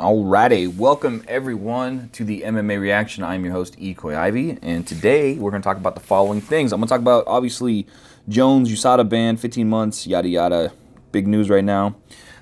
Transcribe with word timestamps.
Alrighty, 0.00 0.74
welcome 0.74 1.22
everyone 1.28 2.08
to 2.14 2.24
the 2.24 2.40
MMA 2.40 2.80
reaction. 2.80 3.22
I'm 3.22 3.44
your 3.44 3.52
host, 3.52 3.78
Ekoi 3.78 4.16
Ivy, 4.16 4.56
and 4.62 4.86
today 4.86 5.34
we're 5.34 5.50
going 5.50 5.60
to 5.60 5.66
talk 5.66 5.76
about 5.76 5.94
the 5.94 6.00
following 6.00 6.40
things. 6.40 6.72
I'm 6.72 6.80
going 6.80 6.88
to 6.88 6.90
talk 6.90 7.02
about 7.02 7.24
obviously 7.26 7.86
Jones 8.26 8.70
USADA 8.72 9.06
ban, 9.06 9.36
15 9.36 9.68
months, 9.68 10.06
yada 10.06 10.26
yada. 10.26 10.72
Big 11.12 11.28
news 11.28 11.50
right 11.50 11.62
now. 11.62 11.96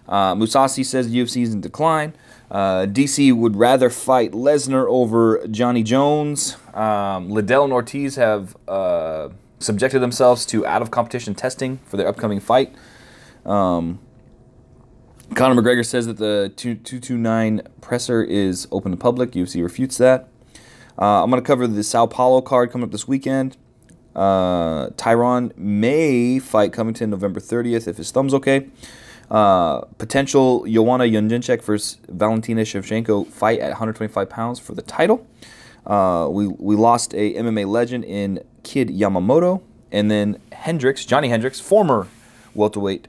Uh, 0.07 0.37
Mousasi 0.37 0.85
says 0.87 1.11
UFC 1.11 1.43
is 1.43 1.53
in 1.53 1.61
decline. 1.61 2.15
Uh, 2.49 2.87
DC 2.87 3.35
would 3.35 3.57
rather 3.57 3.91
fight 3.91 4.31
Lesnar 4.31 4.87
over 4.89 5.45
Johnny 5.49 5.83
Jones. 5.83 6.57
Um, 6.75 7.29
Liddell 7.29 7.65
and 7.65 7.73
Ortiz 7.73 8.15
have 8.15 8.57
uh, 8.69 9.31
subjected 9.59 9.99
themselves 9.99 10.47
to 10.47 10.65
out 10.65 10.81
of 10.81 10.93
competition 10.93 11.35
testing 11.35 11.79
for 11.87 11.97
their 11.97 12.07
upcoming 12.07 12.39
fight. 12.39 12.73
Um, 13.45 13.99
Conor 15.35 15.61
McGregor 15.61 15.87
says 15.87 16.07
that 16.07 16.17
the 16.17 16.53
229 16.57 17.63
presser 17.81 18.23
is 18.23 18.67
open 18.73 18.91
to 18.93 18.97
public. 18.97 19.33
UFC 19.33 19.63
refutes 19.63 19.99
that. 19.99 20.29
Uh, 21.01 21.23
I'm 21.23 21.31
going 21.31 21.41
to 21.43 21.47
cover 21.47 21.67
the 21.67 21.85
Sao 21.85 22.07
Paulo 22.07 22.41
card 22.41 22.73
coming 22.73 22.85
up 22.85 22.91
this 22.91 23.07
weekend. 23.07 23.57
Uh, 24.17 24.89
Tyron 24.91 25.57
may 25.57 26.41
fight 26.41 26.73
Covington 26.73 27.11
November 27.11 27.39
30th 27.39 27.87
if 27.87 27.99
his 27.99 28.11
thumb's 28.11 28.35
okay. 28.35 28.67
Uh, 29.31 29.83
potential 29.99 30.65
Joanna 30.65 31.05
Jędrzejczyk 31.05 31.63
versus 31.63 31.99
Valentina 32.09 32.63
Shevchenko 32.63 33.27
fight 33.29 33.61
at 33.61 33.69
125 33.69 34.29
pounds 34.29 34.59
for 34.59 34.75
the 34.75 34.83
title. 34.83 35.27
Uh, 35.87 36.29
we, 36.31 36.49
we 36.49 36.75
lost 36.75 37.15
a 37.15 37.35
MMA 37.35 37.67
legend 37.67 38.05
in 38.05 38.43
Kid 38.63 38.89
Yamamoto. 38.89 39.63
And 39.93 40.11
then 40.11 40.41
Hendricks, 40.53 41.05
Johnny 41.05 41.29
Hendricks, 41.29 41.61
former 41.61 42.09
welterweight 42.55 43.09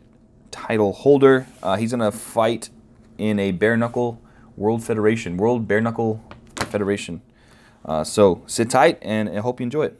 title 0.52 0.94
holder. 0.94 1.48
Uh, 1.62 1.78
he's 1.78 1.92
going 1.92 2.12
to 2.12 2.18
fight 2.18 2.70
in 3.18 3.40
a 3.40 3.52
bare 3.52 3.78
knuckle 3.78 4.22
world 4.56 4.84
federation, 4.84 5.38
world 5.38 5.68
bare 5.68 5.82
knuckle 5.82 6.24
federation. 6.56 7.22
Uh, 7.86 8.04
so 8.04 8.42
sit 8.46 8.70
tight 8.70 8.98
and 9.02 9.30
I 9.30 9.40
hope 9.40 9.60
you 9.60 9.64
enjoy 9.64 9.86
it. 9.86 10.00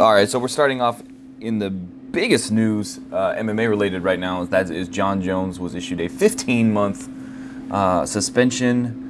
All 0.00 0.14
right, 0.14 0.28
so 0.28 0.38
we're 0.38 0.46
starting 0.46 0.80
off 0.80 1.02
in 1.40 1.58
the 1.58 1.70
biggest 1.70 2.52
news 2.52 2.98
uh, 3.12 3.34
MMA 3.34 3.68
related 3.68 4.04
right 4.04 4.18
now. 4.18 4.42
Is 4.42 4.48
that 4.50 4.70
is 4.70 4.88
John 4.88 5.20
Jones 5.20 5.58
was 5.58 5.74
issued 5.74 6.00
a 6.00 6.08
15 6.08 6.72
month 6.72 7.08
uh, 7.72 8.06
suspension 8.06 9.07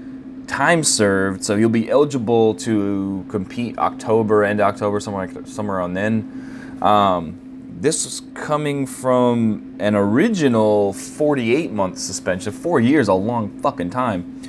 time 0.49 0.83
served, 0.83 1.45
so 1.45 1.57
he'll 1.57 1.69
be 1.69 1.89
eligible 1.89 2.55
to 2.55 3.25
compete 3.29 3.79
October, 3.79 4.43
end 4.43 4.61
October, 4.61 4.99
somewhere 4.99 5.31
somewhere 5.45 5.79
around 5.79 5.95
then. 5.95 6.79
Um, 6.83 7.39
this 7.81 8.05
is 8.05 8.23
coming 8.35 8.87
from 8.87 9.77
an 9.79 9.95
original 9.95 10.93
48 10.93 11.71
month 11.71 11.99
suspension, 11.99 12.53
four 12.53 12.81
years, 12.81 13.07
a 13.07 13.15
long 13.15 13.51
fucking 13.61 13.91
time. 13.91 14.43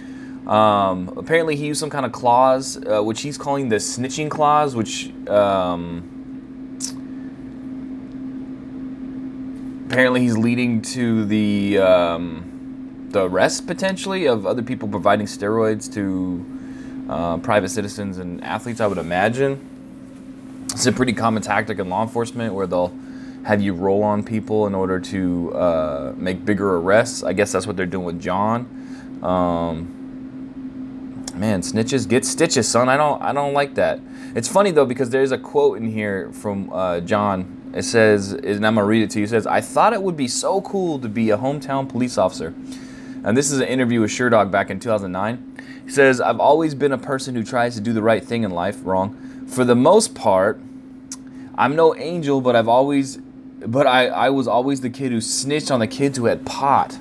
Um, 0.48 1.14
apparently, 1.16 1.56
he 1.56 1.68
used 1.68 1.80
some 1.80 1.92
kind 1.92 2.08
of 2.08 2.12
clause, 2.12 2.84
uh, 2.84 3.04
which 3.04 3.22
he's 3.22 3.38
calling 3.38 3.70
the 3.70 3.76
snitching 3.76 4.32
clause, 4.32 4.76
which 4.76 5.12
um, 5.28 6.10
apparently 9.86 10.22
he's 10.22 10.38
leading 10.38 10.82
to 10.82 11.26
the 11.26 11.78
um, 11.78 12.49
the 13.12 13.26
arrest 13.26 13.68
potentially 13.68 14.26
of 14.28 14.46
other 14.46 14.62
people 14.62 14.88
providing 14.88 15.26
steroids 15.26 15.92
to 15.94 16.46
uh, 17.10 17.38
private 17.38 17.70
citizens 17.70 18.18
and 18.18 18.44
athletes. 18.44 18.80
I 18.80 18.88
would 18.88 18.98
imagine 18.98 19.70
it's 20.72 20.86
a 20.86 20.92
pretty 20.92 21.14
common 21.14 21.42
tactic 21.42 21.80
in 21.80 21.90
law 21.90 22.04
enforcement 22.04 22.54
where 22.54 22.68
they'll 22.68 22.94
have 23.44 23.62
you 23.62 23.74
roll 23.74 24.04
on 24.04 24.24
people 24.24 24.68
in 24.68 24.76
order 24.76 25.00
to 25.00 25.54
uh, 25.56 26.14
make 26.18 26.46
bigger 26.46 26.76
arrests. 26.78 27.24
I 27.24 27.34
guess 27.34 27.52
that's 27.52 27.66
what 27.66 27.76
they're 27.78 27.86
doing 27.86 28.06
with 28.06 28.22
John. 28.22 29.20
Um, 29.24 29.96
man, 31.36 31.62
snitches 31.62 32.08
get 32.08 32.26
stitches, 32.26 32.68
son. 32.68 32.90
I 32.90 32.98
don't, 32.98 33.22
I 33.22 33.34
don't 33.34 33.54
like 33.54 33.76
that. 33.76 34.00
It's 34.36 34.48
funny 34.48 34.72
though 34.72 34.86
because 34.86 35.10
there's 35.10 35.32
a 35.32 35.38
quote 35.38 35.78
in 35.78 35.92
here 35.92 36.32
from 36.32 36.72
uh, 36.72 37.00
Jon. 37.00 37.72
It 37.74 37.84
says, 37.84 38.34
and 38.34 38.66
I'm 38.66 38.76
gonna 38.76 38.86
read 38.86 39.04
it 39.04 39.10
to 39.12 39.20
you. 39.20 39.26
It 39.26 39.30
says, 39.30 39.48
"I 39.48 39.62
thought 39.62 39.94
it 39.94 40.02
would 40.02 40.18
be 40.18 40.28
so 40.28 40.62
cool 40.62 41.00
to 41.00 41.10
be 41.10 41.30
a 41.30 41.38
hometown 41.38 41.88
police 41.90 42.18
officer." 42.18 42.54
And 43.24 43.36
this 43.36 43.52
is 43.52 43.60
an 43.60 43.68
interview 43.68 44.02
with 44.02 44.12
Sherdog 44.12 44.52
back 44.52 44.70
in 44.70 44.80
2009. 44.80 45.58
He 45.86 45.92
says, 45.92 46.22
I've 46.22 46.40
always 46.40 46.76
been 46.76 46.92
a 46.92 46.98
person 46.98 47.36
who 47.36 47.44
tries 47.44 47.76
to 47.76 47.82
do 47.82 47.94
the 47.94 48.02
right 48.02 48.24
thing 48.24 48.44
in 48.44 48.52
life. 48.52 48.78
Wrong. 48.84 49.46
For 49.48 49.66
the 49.66 49.76
most 49.76 50.16
part, 50.16 50.60
I'm 51.58 51.76
no 51.76 51.96
angel, 51.96 52.42
but 52.42 52.56
I've 52.56 52.68
always, 52.68 53.18
but 53.18 53.86
I, 53.86 54.08
I 54.08 54.30
was 54.30 54.48
always 54.48 54.82
the 54.82 54.90
kid 54.90 55.12
who 55.12 55.20
snitched 55.20 55.72
on 55.72 55.80
the 55.80 55.88
kids 55.88 56.18
who 56.18 56.26
had 56.26 56.46
pot. 56.46 56.98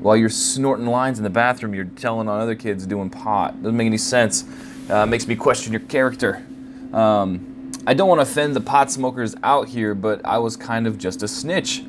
While 0.00 0.16
you're 0.16 0.28
snorting 0.28 0.86
lines 0.86 1.18
in 1.18 1.24
the 1.24 1.30
bathroom, 1.30 1.74
you're 1.74 1.86
telling 1.86 2.28
on 2.28 2.40
other 2.40 2.54
kids 2.54 2.86
doing 2.86 3.08
pot. 3.08 3.62
Doesn't 3.62 3.76
make 3.76 3.86
any 3.86 3.98
sense. 3.98 4.44
Uh, 4.90 5.06
makes 5.06 5.26
me 5.26 5.34
question 5.34 5.72
your 5.72 5.80
character. 5.80 6.46
Um, 6.92 7.72
I 7.86 7.94
don't 7.94 8.08
want 8.08 8.18
to 8.18 8.22
offend 8.22 8.54
the 8.54 8.60
pot 8.60 8.90
smokers 8.90 9.34
out 9.42 9.68
here, 9.68 9.94
but 9.94 10.20
I 10.24 10.38
was 10.38 10.56
kind 10.56 10.86
of 10.86 10.98
just 10.98 11.22
a 11.22 11.28
snitch. 11.28 11.82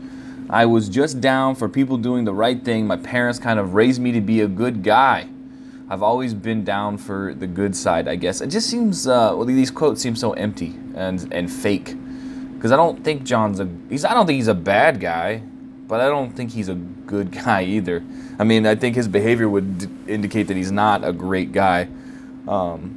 I 0.49 0.65
was 0.65 0.87
just 0.87 1.19
down 1.19 1.55
for 1.55 1.67
people 1.67 1.97
doing 1.97 2.23
the 2.23 2.33
right 2.33 2.63
thing. 2.63 2.87
My 2.87 2.95
parents 2.97 3.37
kind 3.37 3.59
of 3.59 3.73
raised 3.73 3.99
me 4.01 4.13
to 4.13 4.21
be 4.21 4.41
a 4.41 4.47
good 4.47 4.81
guy. 4.81 5.27
I've 5.89 6.03
always 6.03 6.33
been 6.33 6.63
down 6.63 6.97
for 6.97 7.33
the 7.33 7.47
good 7.47 7.75
side, 7.75 8.07
I 8.07 8.15
guess. 8.15 8.41
It 8.41 8.47
just 8.47 8.69
seems, 8.69 9.07
uh, 9.07 9.33
well, 9.35 9.45
these 9.45 9.71
quotes 9.71 10.01
seem 10.01 10.15
so 10.15 10.33
empty 10.33 10.75
and, 10.95 11.27
and 11.33 11.51
fake. 11.51 11.95
Because 12.53 12.71
I 12.71 12.75
don't 12.75 13.03
think 13.03 13.23
Jon's 13.23 13.59
a, 13.59 13.69
he's, 13.89 14.03
I 14.03 14.13
don't 14.13 14.25
think 14.25 14.37
he's 14.37 14.47
a 14.47 14.53
bad 14.53 14.99
guy, 14.99 15.41
but 15.87 16.01
I 16.01 16.07
don't 16.07 16.31
think 16.31 16.51
he's 16.51 16.69
a 16.69 16.75
good 16.75 17.31
guy 17.45 17.63
either. 17.63 18.03
I 18.39 18.43
mean, 18.43 18.65
I 18.65 18.75
think 18.75 18.95
his 18.95 19.07
behavior 19.07 19.49
would 19.49 19.77
d- 19.79 19.87
indicate 20.07 20.47
that 20.47 20.57
he's 20.57 20.71
not 20.71 21.03
a 21.05 21.13
great 21.13 21.51
guy. 21.51 21.87
Um, 22.47 22.95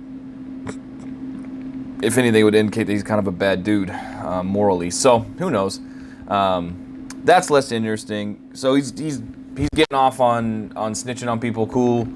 if 2.03 2.17
anything, 2.17 2.45
would 2.45 2.55
indicate 2.55 2.85
that 2.87 2.93
he's 2.93 3.03
kind 3.03 3.19
of 3.19 3.27
a 3.27 3.33
bad 3.33 3.65
dude 3.65 3.91
uh, 3.91 4.43
morally. 4.43 4.91
So, 4.91 5.21
who 5.39 5.51
knows? 5.51 5.81
Um, 6.29 6.80
that's 7.25 7.51
less 7.51 7.73
interesting. 7.73 8.51
So 8.55 8.75
he's 8.75 8.99
he's 8.99 9.23
he's 9.57 9.69
getting 9.75 9.97
off 9.97 10.21
on 10.21 10.73
on 10.77 10.93
snitching 10.93 11.31
on 11.31 11.41
people. 11.41 11.67
Cool. 11.67 12.09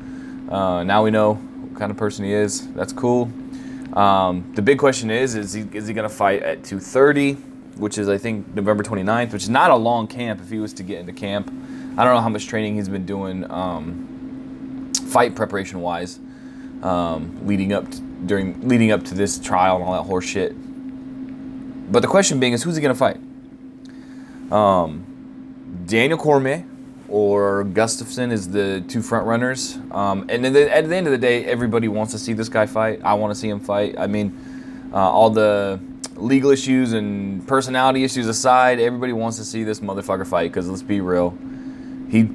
Uh, 0.51 0.85
now 0.85 1.05
we 1.05 1.11
know 1.11 1.35
what 1.35 1.79
kind 1.79 1.91
of 1.91 1.97
person 1.97 2.25
he 2.25 2.33
is. 2.33 2.69
That's 2.73 2.93
cool. 2.93 3.31
Um, 3.95 4.53
the 4.55 4.63
big 4.63 4.79
question 4.79 5.11
is 5.11 5.35
is 5.35 5.53
he 5.53 5.63
is 5.73 5.87
he 5.87 5.95
gonna 5.95 6.09
fight 6.09 6.43
at 6.43 6.63
2:30, 6.63 7.37
which 7.77 7.99
is 7.99 8.09
I 8.09 8.19
think 8.19 8.55
November 8.55 8.83
29th, 8.83 9.33
which 9.33 9.43
is 9.45 9.49
not 9.49 9.71
a 9.71 9.77
long 9.77 10.07
camp 10.07 10.41
if 10.41 10.51
he 10.51 10.59
was 10.59 10.73
to 10.75 10.83
get 10.83 11.01
into 11.01 11.13
camp. 11.13 11.49
I 11.97 12.05
don't 12.05 12.15
know 12.15 12.21
how 12.21 12.29
much 12.29 12.47
training 12.47 12.75
he's 12.75 12.89
been 12.89 13.07
doing, 13.07 13.49
um, 13.53 14.91
fight 15.11 15.37
preparation 15.37 15.81
wise, 15.81 16.19
um, 16.83 17.47
leading 17.47 17.73
up 17.73 17.89
to, 17.89 18.01
during 18.01 18.69
leading 18.69 18.91
up 18.91 19.05
to 19.05 19.15
this 19.15 19.39
trial 19.39 19.77
and 19.77 19.85
all 19.85 19.93
that 19.93 20.09
horse 20.09 20.25
shit. 20.25 20.57
But 21.93 22.01
the 22.01 22.09
question 22.09 22.41
being 22.41 22.53
is 22.53 22.63
who's 22.65 22.75
he 22.75 22.83
gonna 22.83 22.95
fight? 22.95 23.19
Um, 24.53 25.85
Daniel 25.87 26.19
Cormier 26.19 26.67
or 27.09 27.65
Gustafsson 27.65 28.33
is 28.33 28.51
the 28.51 28.83
two 28.89 29.03
front 29.03 29.27
runners. 29.27 29.79
Um, 29.91 30.27
and 30.29 30.45
the, 30.45 30.75
at 30.75 30.89
the 30.89 30.97
end 30.97 31.07
of 31.07 31.13
the 31.13 31.19
day, 31.19 31.45
everybody 31.45 31.89
wants 31.89 32.13
to 32.13 32.19
see 32.19 32.33
this 32.33 32.49
guy 32.49 32.67
fight. 32.67 33.01
I 33.05 33.15
want 33.15 33.33
to 33.33 33.39
see 33.39 33.49
him 33.49 33.61
fight. 33.61 33.97
I 33.99 34.07
mean, 34.07 34.91
uh, 34.93 34.97
all 34.97 35.31
the 35.31 35.81
legal 36.17 36.51
issues 36.51 36.93
and 36.93 37.47
personality 37.47 38.05
issues 38.05 38.27
aside, 38.27 38.81
everybody 38.81 39.13
wants 39.13 39.37
to 39.39 39.45
see 39.45 39.65
this 39.65 39.81
motherfucker 39.81 40.27
fight. 40.27 40.51
Because 40.51 40.69
let's 40.69 40.83
be 40.83 41.01
real, 41.01 41.37
he 42.09 42.29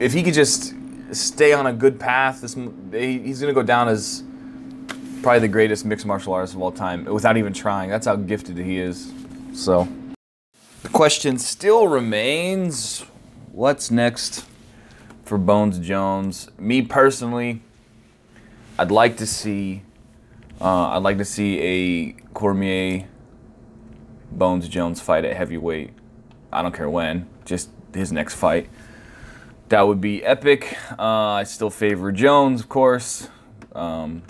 if 0.00 0.12
he 0.12 0.22
could 0.22 0.34
just 0.34 0.74
stay 1.12 1.52
on 1.52 1.66
a 1.66 1.72
good 1.72 1.98
path, 1.98 2.40
this 2.40 2.54
he's 2.92 3.40
gonna 3.40 3.52
go 3.52 3.62
down 3.62 3.88
as 3.88 4.22
probably 5.22 5.40
the 5.40 5.48
greatest 5.48 5.84
mixed 5.84 6.04
martial 6.04 6.34
artist 6.34 6.54
of 6.54 6.60
all 6.60 6.72
time 6.72 7.04
without 7.06 7.36
even 7.36 7.52
trying. 7.52 7.88
That's 7.88 8.06
how 8.06 8.16
gifted 8.16 8.58
he 8.58 8.78
is. 8.78 9.12
So. 9.54 9.88
The 10.84 10.90
question 10.90 11.38
still 11.38 11.88
remains 11.88 13.06
what's 13.52 13.90
next 13.90 14.44
for 15.24 15.38
Bones 15.38 15.78
Jones? 15.78 16.50
Me 16.58 16.82
personally, 16.82 17.62
I'd 18.78 18.90
like 18.90 19.16
to 19.16 19.26
see 19.26 19.82
uh, 20.60 20.90
I'd 20.90 21.02
like 21.02 21.16
to 21.18 21.24
see 21.24 21.58
a 21.58 22.12
Cormier 22.34 23.08
Bones 24.30 24.68
Jones 24.68 25.00
fight 25.00 25.24
at 25.24 25.34
heavyweight. 25.34 25.90
I 26.52 26.60
don't 26.60 26.74
care 26.74 26.90
when, 26.90 27.28
just 27.46 27.70
his 27.94 28.12
next 28.12 28.34
fight. 28.34 28.68
That 29.70 29.88
would 29.88 30.02
be 30.02 30.22
epic. 30.22 30.76
Uh, 30.98 31.02
I 31.02 31.44
still 31.44 31.70
favor 31.70 32.12
Jones, 32.12 32.60
of 32.60 32.68
course, 32.68 33.28
um, 33.74 34.22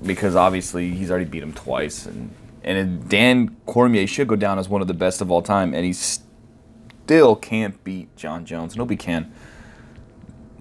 because 0.00 0.36
obviously 0.36 0.90
he's 0.90 1.10
already 1.10 1.26
beat 1.26 1.42
him 1.42 1.52
twice, 1.52 2.06
and 2.06 2.32
and 2.64 3.08
Dan 3.08 3.56
Cormier 3.66 4.06
should 4.06 4.28
go 4.28 4.36
down 4.36 4.58
as 4.58 4.68
one 4.68 4.80
of 4.80 4.88
the 4.88 4.94
best 4.94 5.20
of 5.20 5.30
all 5.30 5.42
time, 5.42 5.74
and 5.74 5.84
he 5.84 5.92
still 5.92 7.36
can't 7.36 7.82
beat 7.84 8.14
John 8.16 8.44
Jones. 8.44 8.76
Nobody 8.76 8.96
can. 8.96 9.32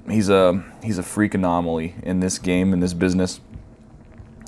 He's 0.10 0.30
a 0.30 0.64
he's 0.84 0.98
a 0.98 1.04
freak 1.04 1.34
anomaly 1.34 1.96
in 2.04 2.20
this 2.20 2.40
game 2.40 2.74
in 2.74 2.80
this 2.80 2.94
business, 2.94 3.40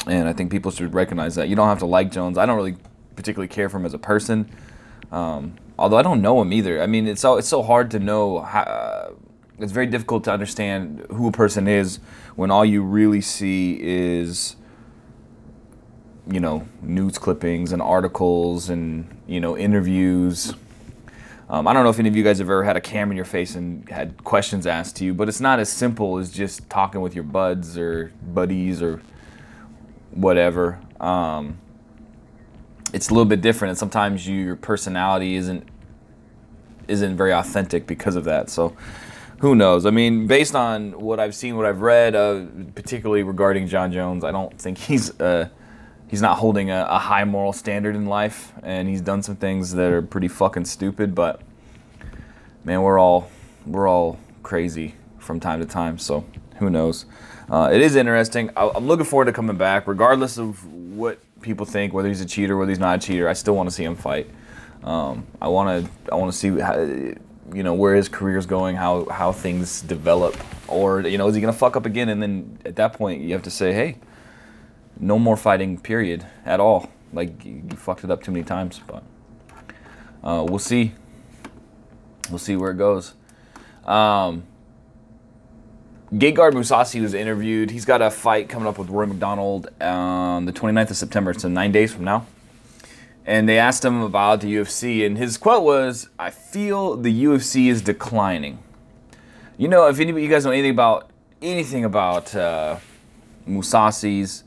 and 0.07 0.27
I 0.27 0.33
think 0.33 0.51
people 0.51 0.71
should 0.71 0.94
recognize 0.94 1.35
that. 1.35 1.47
You 1.47 1.55
don't 1.55 1.67
have 1.67 1.79
to 1.79 1.85
like 1.85 2.11
Jones. 2.11 2.38
I 2.38 2.45
don't 2.45 2.57
really 2.57 2.77
particularly 3.15 3.47
care 3.47 3.69
for 3.69 3.77
him 3.77 3.85
as 3.85 3.94
a 3.94 3.99
person. 3.99 4.49
Um, 5.11 5.56
although 5.77 5.97
I 5.97 6.01
don't 6.01 6.21
know 6.21 6.41
him 6.41 6.51
either. 6.51 6.81
I 6.81 6.88
mean, 6.88 7.07
it's 7.07 7.21
so 7.21 7.38
it's 7.38 7.47
so 7.47 7.61
hard 7.61 7.91
to 7.91 7.99
know. 7.99 8.41
How, 8.41 8.61
uh, 8.61 9.11
it's 9.59 9.71
very 9.71 9.85
difficult 9.85 10.23
to 10.23 10.31
understand 10.31 11.06
who 11.11 11.27
a 11.27 11.31
person 11.31 11.67
is 11.67 11.99
when 12.35 12.49
all 12.49 12.65
you 12.65 12.81
really 12.81 13.21
see 13.21 13.77
is 13.79 14.56
you 16.29 16.39
know 16.39 16.67
news 16.81 17.17
clippings 17.17 17.71
and 17.71 17.81
articles 17.81 18.69
and 18.69 19.07
you 19.27 19.39
know 19.39 19.57
interviews. 19.57 20.53
Um, 21.49 21.67
i 21.67 21.73
don't 21.73 21.83
know 21.83 21.89
if 21.89 21.99
any 21.99 22.07
of 22.07 22.15
you 22.15 22.23
guys 22.23 22.39
have 22.39 22.47
ever 22.47 22.63
had 22.63 22.77
a 22.77 22.81
camera 22.81 23.11
in 23.11 23.17
your 23.17 23.25
face 23.25 23.53
and 23.55 23.87
had 23.89 24.23
questions 24.23 24.65
asked 24.65 24.95
to 24.95 25.05
you 25.05 25.13
but 25.13 25.27
it's 25.27 25.41
not 25.41 25.59
as 25.59 25.69
simple 25.69 26.17
as 26.17 26.31
just 26.31 26.69
talking 26.69 27.01
with 27.01 27.13
your 27.13 27.25
buds 27.25 27.77
or 27.77 28.13
buddies 28.33 28.81
or 28.81 29.01
whatever. 30.11 30.79
Um, 30.99 31.57
it's 32.93 33.09
a 33.09 33.13
little 33.13 33.25
bit 33.25 33.41
different 33.41 33.71
and 33.71 33.77
sometimes 33.77 34.25
you, 34.25 34.35
your 34.35 34.55
personality 34.55 35.35
isn't 35.35 35.67
isn't 36.87 37.15
very 37.17 37.33
authentic 37.33 37.87
because 37.87 38.15
of 38.15 38.23
that. 38.25 38.49
So 38.49 38.75
who 39.39 39.55
knows? 39.55 39.85
I 39.85 39.89
mean, 39.89 40.27
based 40.27 40.55
on 40.55 40.99
what 40.99 41.19
I've 41.19 41.35
seen, 41.35 41.57
what 41.57 41.65
I've 41.65 41.81
read, 41.81 42.15
uh, 42.15 42.45
particularly 42.75 43.23
regarding 43.23 43.67
John 43.67 43.91
Jones, 43.91 44.23
I 44.23 44.31
don't 44.31 44.57
think 44.59 44.77
he's 44.89 45.19
uh, 45.19 45.49
he's 46.13 46.21
not 46.21 46.38
holding 46.38 46.69
a, 46.69 46.86
a, 46.92 47.00
high 47.00 47.24
moral 47.24 47.51
standard 47.51 47.95
in 47.95 48.06
life, 48.06 48.54
and 48.62 48.88
he's 48.88 49.01
done 49.01 49.24
some 49.24 49.36
things 49.36 49.74
that 49.74 49.92
are 49.92 50.04
pretty 50.04 50.27
fucking 50.27 50.63
stupid. 50.63 51.15
But 51.15 51.42
man, 52.63 52.83
we're 52.83 53.00
all 53.00 53.31
we're 53.65 53.88
all 53.88 54.19
crazy 54.44 54.94
from 55.18 55.39
time 55.39 55.60
to 55.60 55.65
time, 55.65 55.98
so 55.98 56.24
who 56.57 56.69
knows? 56.69 57.07
Uh, 57.50 57.71
it 57.74 57.81
is 57.81 57.95
interesting. 57.95 58.51
I, 58.56 58.69
am 58.75 58.86
looking 58.86 59.07
forward 59.07 59.25
to 59.25 59.33
coming 59.33 59.57
back, 59.57 59.88
regardless 59.88 60.38
of 60.38 60.63
what 60.71 61.18
people 61.42 61.65
think, 61.65 61.94
whether 61.94 62.10
he's 62.10 62.21
a 62.21 62.27
cheater, 62.27 62.57
whether 62.57 62.69
he's 62.69 62.77
not 62.77 63.04
a 63.04 63.07
cheater. 63.07 63.27
I 63.27 63.33
still 63.33 63.56
want 63.56 63.68
to 63.69 63.74
see 63.74 63.83
him 63.83 63.95
fight. 63.95 64.30
Um, 64.83 65.25
I 65.42 65.48
want 65.48 65.83
to 65.83 66.12
I 66.12 66.16
want 66.16 66.31
to 66.31 66.38
see 66.38 66.59
how 66.59 66.80
you 66.80 67.63
know 67.63 67.74
where 67.74 67.95
his 67.95 68.07
career 68.07 68.38
is 68.38 68.45
going, 68.45 68.75
how 68.75 69.06
how 69.06 69.31
things 69.31 69.81
develop, 69.81 70.38
or 70.68 71.01
you 71.01 71.18
know 71.18 71.27
is 71.27 71.33
he 71.33 71.42
gonna 71.42 71.54
fuck 71.54 71.75
up 71.75 71.88
again? 71.88 72.09
And 72.09 72.21
then 72.21 72.59
at 72.66 72.75
that 72.75 72.94
point 72.94 73.24
you 73.24 73.33
have 73.33 73.42
to 73.42 73.50
say, 73.50 73.74
hey, 73.74 73.98
no 75.00 75.19
more 75.19 75.38
fighting, 75.38 75.78
period, 75.78 76.25
at 76.45 76.60
all. 76.60 76.90
Like 77.12 77.45
you, 77.45 77.63
you 77.69 77.78
fucked 77.78 78.04
it 78.04 78.12
up 78.12 78.24
too 78.24 78.31
many 78.31 78.44
times, 78.44 78.81
but 78.88 79.04
uh, 80.24 80.45
we'll 80.48 80.60
see. 80.60 80.94
We'll 82.30 82.40
see 82.40 82.56
where 82.56 82.72
it 82.72 82.78
goes. 82.78 83.13
Um, 83.86 84.44
Gegard 86.13 86.54
Mousasi 86.54 87.01
was 87.01 87.13
interviewed. 87.13 87.72
He's 87.72 87.86
got 87.86 88.01
a 88.01 88.10
fight 88.10 88.50
coming 88.50 88.68
up 88.68 88.78
with 88.78 88.90
Rory 88.90 89.07
MacDonald 89.07 89.69
on 89.81 90.45
the 90.45 90.54
29th 90.54 90.92
of 90.92 90.98
September, 90.98 91.34
so 91.34 91.50
nine 91.50 91.72
days 91.72 91.94
from 91.94 92.04
now 92.04 92.25
and 93.25 93.48
they 93.48 93.57
asked 93.57 93.86
him 93.86 94.01
about 94.01 94.42
the 94.42 94.56
UFC, 94.56 95.06
and 95.06 95.18
his 95.18 95.38
quote 95.38 95.63
was, 95.63 96.10
"I 96.19 96.30
feel 96.30 96.98
the 96.98 97.24
UFC 97.24 97.69
is 97.69 97.81
declining." 97.81 98.60
You 99.57 99.68
know, 99.68 99.88
if 99.88 100.00
anybody, 100.00 100.24
you 100.24 100.30
guys 100.30 100.45
know 100.45 100.51
anything 100.51 100.72
about 100.72 101.10
anything 101.42 101.86
about 101.86 102.36
uh, 102.36 102.78
Mousasi's 103.48 104.44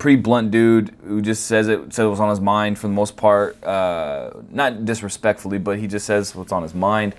pretty 0.00 0.20
blunt 0.20 0.50
dude 0.50 0.94
who 1.04 1.22
just 1.22 1.46
says 1.46 1.68
it 1.68 1.96
it 1.96 2.04
was 2.04 2.18
on 2.18 2.30
his 2.30 2.40
mind 2.40 2.78
for 2.78 2.88
the 2.88 2.94
most 2.94 3.16
part, 3.16 3.62
uh, 3.62 4.30
not 4.50 4.84
disrespectfully, 4.84 5.58
but 5.58 5.78
he 5.78 5.86
just 5.86 6.06
says 6.06 6.34
what's 6.34 6.50
on 6.50 6.62
his 6.62 6.74
mind. 6.74 7.14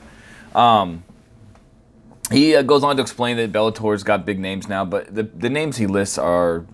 Um, 0.54 1.04
he 2.32 2.56
uh, 2.56 2.62
goes 2.64 2.84
on 2.84 2.98
to 2.98 3.02
explain 3.02 3.38
that 3.38 3.52
Bellator's 3.52 4.04
got 4.04 4.26
big 4.26 4.40
names 4.40 4.68
now, 4.68 4.84
but 4.84 5.14
the 5.14 5.24
the 5.24 5.50
names 5.50 5.78
he 5.78 5.88
lists 5.88 6.18
are 6.18 6.66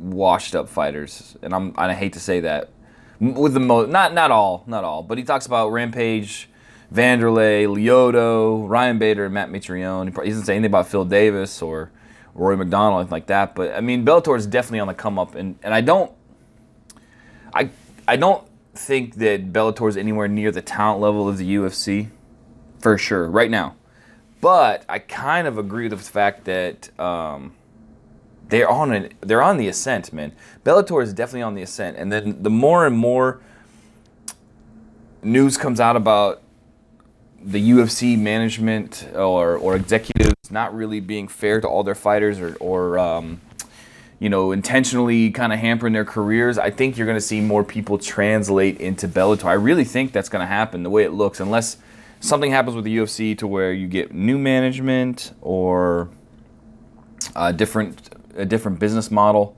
washed 0.00 0.54
up 0.54 0.68
fighters, 0.68 1.36
and 1.40 1.54
I'm 1.54 1.72
I 1.76 1.94
hate 1.94 2.12
to 2.12 2.20
say 2.20 2.40
that 2.40 2.70
with 3.20 3.54
the 3.54 3.60
most, 3.60 3.90
not 3.90 4.14
not 4.14 4.30
all, 4.30 4.64
not 4.66 4.84
all, 4.84 5.02
but 5.02 5.18
he 5.18 5.24
talks 5.24 5.46
about 5.46 5.70
Rampage, 5.70 6.48
Vanderlei, 6.92 7.66
Lyoto, 7.66 8.68
Ryan 8.68 8.98
Bader, 8.98 9.28
Matt 9.28 9.50
Mitrione. 9.50 10.06
He 10.24 10.30
doesn't 10.30 10.44
say 10.44 10.54
anything 10.54 10.66
about 10.66 10.88
Phil 10.88 11.04
Davis 11.04 11.62
or 11.62 11.90
Rory 12.38 12.56
MacDonald, 12.56 13.00
anything 13.00 13.10
like 13.10 13.26
that. 13.26 13.54
But 13.54 13.74
I 13.74 13.80
mean, 13.80 14.04
Bellator 14.04 14.36
is 14.36 14.46
definitely 14.46 14.80
on 14.80 14.88
the 14.88 14.94
come 14.94 15.18
up, 15.18 15.34
and, 15.34 15.58
and 15.62 15.74
I 15.74 15.80
don't, 15.80 16.12
I 17.52 17.70
I 18.06 18.16
don't 18.16 18.46
think 18.74 19.16
that 19.16 19.52
Bellator 19.52 19.88
is 19.88 19.96
anywhere 19.96 20.28
near 20.28 20.50
the 20.50 20.62
talent 20.62 21.00
level 21.00 21.28
of 21.28 21.38
the 21.38 21.56
UFC, 21.56 22.08
for 22.80 22.96
sure, 22.96 23.28
right 23.28 23.50
now. 23.50 23.76
But 24.40 24.84
I 24.88 25.00
kind 25.00 25.48
of 25.48 25.58
agree 25.58 25.88
with 25.88 25.98
the 25.98 26.04
fact 26.04 26.44
that 26.44 26.98
um, 26.98 27.54
they're 28.48 28.68
on 28.68 28.92
an, 28.92 29.12
they're 29.20 29.42
on 29.42 29.56
the 29.56 29.68
ascent, 29.68 30.12
man. 30.12 30.32
Bellator 30.64 31.02
is 31.02 31.12
definitely 31.12 31.42
on 31.42 31.54
the 31.54 31.62
ascent, 31.62 31.96
and 31.96 32.12
then 32.12 32.42
the 32.42 32.50
more 32.50 32.86
and 32.86 32.96
more 32.96 33.40
news 35.22 35.56
comes 35.56 35.80
out 35.80 35.96
about 35.96 36.42
the 37.42 37.70
UFC 37.70 38.18
management 38.18 39.08
or 39.14 39.56
or 39.56 39.76
executives 39.76 40.34
not 40.50 40.74
really 40.74 41.00
being 41.00 41.28
fair 41.28 41.60
to 41.60 41.68
all 41.68 41.82
their 41.82 41.94
fighters 41.94 42.40
or 42.40 42.56
or 42.60 42.98
um, 42.98 43.40
you 44.18 44.28
know 44.28 44.52
intentionally 44.52 45.30
kind 45.30 45.52
of 45.52 45.58
hampering 45.58 45.92
their 45.92 46.04
careers, 46.04 46.58
I 46.58 46.70
think 46.70 46.96
you're 46.96 47.06
going 47.06 47.16
to 47.16 47.20
see 47.20 47.40
more 47.40 47.64
people 47.64 47.98
translate 47.98 48.80
into 48.80 49.08
Bellator. 49.08 49.44
I 49.44 49.54
really 49.54 49.84
think 49.84 50.12
that's 50.12 50.28
going 50.28 50.42
to 50.42 50.46
happen 50.46 50.82
the 50.82 50.90
way 50.90 51.04
it 51.04 51.12
looks, 51.12 51.40
unless 51.40 51.76
something 52.20 52.50
happens 52.50 52.74
with 52.74 52.84
the 52.84 52.96
UFC 52.96 53.36
to 53.38 53.46
where 53.46 53.72
you 53.72 53.86
get 53.86 54.12
new 54.12 54.38
management 54.38 55.32
or 55.40 56.10
uh, 57.36 57.52
different 57.52 58.14
a 58.36 58.44
different 58.44 58.78
business 58.78 59.10
model. 59.10 59.56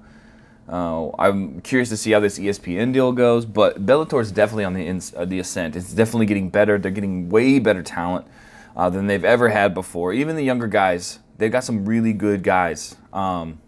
Uh, 0.70 1.10
I'm 1.18 1.60
curious 1.62 1.88
to 1.88 1.96
see 1.96 2.12
how 2.12 2.20
this 2.20 2.38
ESPN 2.38 2.92
deal 2.92 3.10
goes, 3.10 3.44
but 3.44 3.84
Bellator 3.84 4.20
is 4.20 4.30
definitely 4.30 4.64
on 4.64 4.74
the 4.74 5.16
uh, 5.16 5.24
the 5.24 5.40
ascent. 5.40 5.74
It's 5.74 5.92
definitely 5.92 6.26
getting 6.26 6.48
better. 6.48 6.78
They're 6.78 6.92
getting 6.92 7.28
way 7.28 7.58
better 7.58 7.82
talent 7.82 8.26
uh, 8.76 8.88
than 8.88 9.08
they've 9.08 9.24
ever 9.24 9.48
had 9.48 9.74
before. 9.74 10.12
Even 10.12 10.36
the 10.36 10.44
younger 10.44 10.68
guys, 10.68 11.18
they've 11.38 11.50
got 11.50 11.64
some 11.64 11.86
really 11.86 12.12
good 12.12 12.44
guys. 12.44 12.94
Um, 13.12 13.60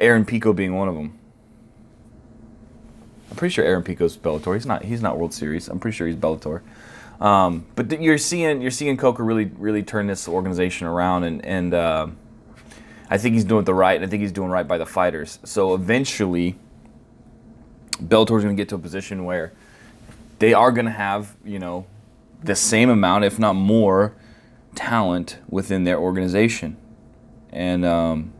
Aaron 0.00 0.24
Pico 0.24 0.52
being 0.52 0.74
one 0.74 0.88
of 0.88 0.96
them. 0.96 1.16
I'm 3.30 3.36
pretty 3.36 3.52
sure 3.52 3.64
Aaron 3.64 3.84
Pico's 3.84 4.16
Bellator. 4.16 4.54
He's 4.54 4.66
not. 4.66 4.84
He's 4.84 5.02
not 5.02 5.16
World 5.16 5.32
Series. 5.32 5.68
I'm 5.68 5.78
pretty 5.78 5.96
sure 5.96 6.08
he's 6.08 6.16
Bellator. 6.16 6.62
Um, 7.20 7.66
but 7.76 7.88
th- 7.88 8.00
you're 8.00 8.18
seeing 8.18 8.62
you're 8.62 8.72
seeing 8.72 8.96
Coker 8.96 9.22
really 9.22 9.44
really 9.44 9.84
turn 9.84 10.08
this 10.08 10.26
organization 10.26 10.88
around 10.88 11.22
and 11.22 11.44
and 11.44 11.72
uh, 11.72 12.08
I 13.10 13.18
think 13.18 13.34
he's 13.34 13.44
doing 13.44 13.64
the 13.64 13.74
right, 13.74 13.96
and 13.96 14.04
I 14.04 14.08
think 14.08 14.22
he's 14.22 14.32
doing 14.32 14.50
right 14.50 14.66
by 14.66 14.78
the 14.78 14.86
fighters. 14.86 15.40
So 15.44 15.74
eventually, 15.74 16.56
Bellator's 18.00 18.44
going 18.44 18.56
to 18.56 18.60
get 18.60 18.68
to 18.68 18.76
a 18.76 18.78
position 18.78 19.24
where 19.24 19.52
they 20.38 20.54
are 20.54 20.70
going 20.70 20.86
to 20.86 20.92
have, 20.92 21.34
you 21.44 21.58
know, 21.58 21.86
the 22.42 22.54
same 22.54 22.88
amount, 22.88 23.24
if 23.24 23.38
not 23.38 23.54
more, 23.54 24.14
talent 24.74 25.38
within 25.48 25.82
their 25.84 25.98
organization. 25.98 26.76
And 27.52 27.84
um, 27.84 28.32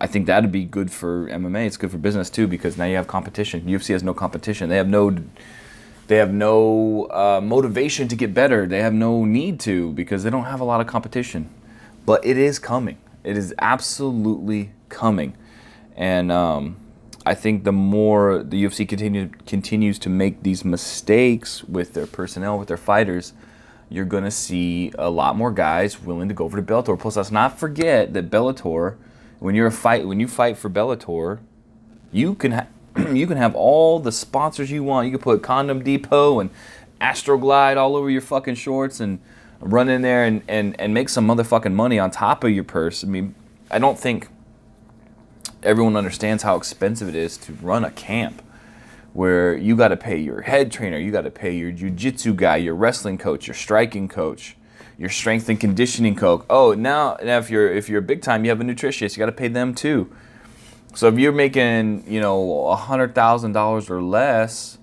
I 0.00 0.06
think 0.06 0.26
that'd 0.26 0.50
be 0.50 0.64
good 0.64 0.90
for 0.90 1.28
MMA. 1.28 1.66
It's 1.66 1.76
good 1.76 1.90
for 1.90 1.98
business 1.98 2.30
too 2.30 2.46
because 2.46 2.76
now 2.78 2.86
you 2.86 2.96
have 2.96 3.06
competition. 3.06 3.62
UFC 3.62 3.88
has 3.88 4.02
no 4.02 4.14
competition. 4.14 4.70
They 4.70 4.76
have 4.76 4.88
no, 4.88 5.14
they 6.06 6.16
have 6.16 6.32
no 6.32 7.04
uh, 7.10 7.40
motivation 7.42 8.08
to 8.08 8.16
get 8.16 8.32
better. 8.32 8.66
They 8.66 8.80
have 8.80 8.94
no 8.94 9.24
need 9.24 9.60
to 9.60 9.92
because 9.92 10.24
they 10.24 10.30
don't 10.30 10.44
have 10.44 10.60
a 10.60 10.64
lot 10.64 10.80
of 10.80 10.86
competition. 10.86 11.50
But 12.04 12.24
it 12.26 12.36
is 12.36 12.58
coming. 12.58 12.96
It 13.24 13.36
is 13.36 13.54
absolutely 13.58 14.72
coming, 14.88 15.36
and 15.96 16.32
um, 16.32 16.76
I 17.24 17.34
think 17.34 17.64
the 17.64 17.72
more 17.72 18.42
the 18.42 18.64
UFC 18.64 18.88
continue, 18.88 19.30
continues 19.46 19.98
to 20.00 20.08
make 20.08 20.42
these 20.42 20.64
mistakes 20.64 21.62
with 21.62 21.94
their 21.94 22.06
personnel, 22.06 22.58
with 22.58 22.68
their 22.68 22.76
fighters, 22.76 23.32
you're 23.88 24.04
going 24.04 24.24
to 24.24 24.30
see 24.30 24.90
a 24.98 25.10
lot 25.10 25.36
more 25.36 25.52
guys 25.52 26.00
willing 26.00 26.28
to 26.28 26.34
go 26.34 26.44
over 26.44 26.60
to 26.60 26.62
Bellator. 26.62 26.98
Plus, 26.98 27.16
let's 27.16 27.30
not 27.30 27.58
forget 27.58 28.12
that 28.14 28.30
Bellator, 28.30 28.96
when 29.38 29.54
you're 29.54 29.66
a 29.66 29.72
fight, 29.72 30.06
when 30.06 30.18
you 30.18 30.26
fight 30.26 30.56
for 30.56 30.68
Bellator, 30.68 31.40
you 32.10 32.34
can 32.34 32.52
ha- 32.52 32.66
you 33.12 33.26
can 33.26 33.36
have 33.36 33.54
all 33.54 34.00
the 34.00 34.12
sponsors 34.12 34.70
you 34.70 34.82
want. 34.82 35.06
You 35.06 35.12
can 35.12 35.20
put 35.20 35.42
Condom 35.42 35.84
Depot 35.84 36.40
and 36.40 36.50
Astroglide 37.00 37.76
all 37.76 37.94
over 37.94 38.10
your 38.10 38.20
fucking 38.20 38.54
shorts 38.54 38.98
and 38.98 39.20
run 39.62 39.88
in 39.88 40.02
there 40.02 40.24
and, 40.24 40.42
and, 40.48 40.78
and 40.80 40.92
make 40.92 41.08
some 41.08 41.26
motherfucking 41.26 41.72
money 41.72 41.98
on 41.98 42.10
top 42.10 42.44
of 42.44 42.50
your 42.50 42.64
purse. 42.64 43.04
I 43.04 43.06
mean, 43.06 43.34
I 43.70 43.78
don't 43.78 43.98
think 43.98 44.28
everyone 45.62 45.96
understands 45.96 46.42
how 46.42 46.56
expensive 46.56 47.08
it 47.08 47.14
is 47.14 47.36
to 47.38 47.52
run 47.54 47.84
a 47.84 47.90
camp 47.90 48.42
where 49.12 49.56
you 49.56 49.76
got 49.76 49.88
to 49.88 49.96
pay 49.96 50.18
your 50.18 50.42
head 50.42 50.72
trainer, 50.72 50.98
you 50.98 51.12
got 51.12 51.22
to 51.22 51.30
pay 51.30 51.54
your 51.54 51.70
jujitsu 51.70 52.34
guy, 52.34 52.56
your 52.56 52.74
wrestling 52.74 53.18
coach, 53.18 53.46
your 53.46 53.54
striking 53.54 54.08
coach, 54.08 54.56
your 54.98 55.10
strength 55.10 55.48
and 55.48 55.60
conditioning 55.60 56.16
coach. 56.16 56.44
Oh, 56.48 56.72
now, 56.74 57.16
now 57.22 57.38
if 57.38 57.50
you're 57.50 57.72
if 57.72 57.88
you're 57.88 58.00
big 58.00 58.22
time, 58.22 58.44
you 58.44 58.50
have 58.50 58.60
a 58.60 58.64
nutritionist, 58.64 59.16
you 59.16 59.20
got 59.20 59.26
to 59.26 59.32
pay 59.32 59.48
them 59.48 59.74
too. 59.74 60.10
So 60.94 61.08
if 61.08 61.18
you're 61.18 61.32
making 61.32 62.04
you 62.06 62.20
know 62.20 62.68
a 62.68 62.76
hundred 62.76 63.14
thousand 63.14 63.52
dollars 63.52 63.90
or 63.90 64.02
less 64.02 64.78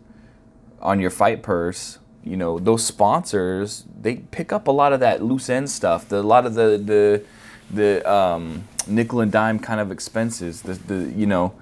on 0.80 1.00
your 1.00 1.10
fight 1.10 1.44
purse, 1.44 2.00
you 2.24 2.38
know 2.38 2.60
those 2.60 2.86
sponsors 2.86 3.86
they 4.02 4.18
pick 4.18 4.52
up 4.52 4.68
a 4.68 4.72
lot 4.72 4.94
of 4.94 5.00
that 5.00 5.24
loose 5.24 5.50
end 5.50 5.70
stuff 5.70 6.08
the, 6.10 6.18
a 6.18 6.22
lot 6.22 6.46
of 6.46 6.54
the 6.54 6.78
the 6.78 7.24
the 7.72 8.12
um, 8.12 8.68
nickel 8.88 9.22
and 9.22 9.32
dime 9.32 9.60
kind 9.60 9.80
of 9.80 9.92
expenses 9.92 10.64
the, 10.64 10.74
the 10.74 11.12
you 11.12 11.26
know 11.26 11.54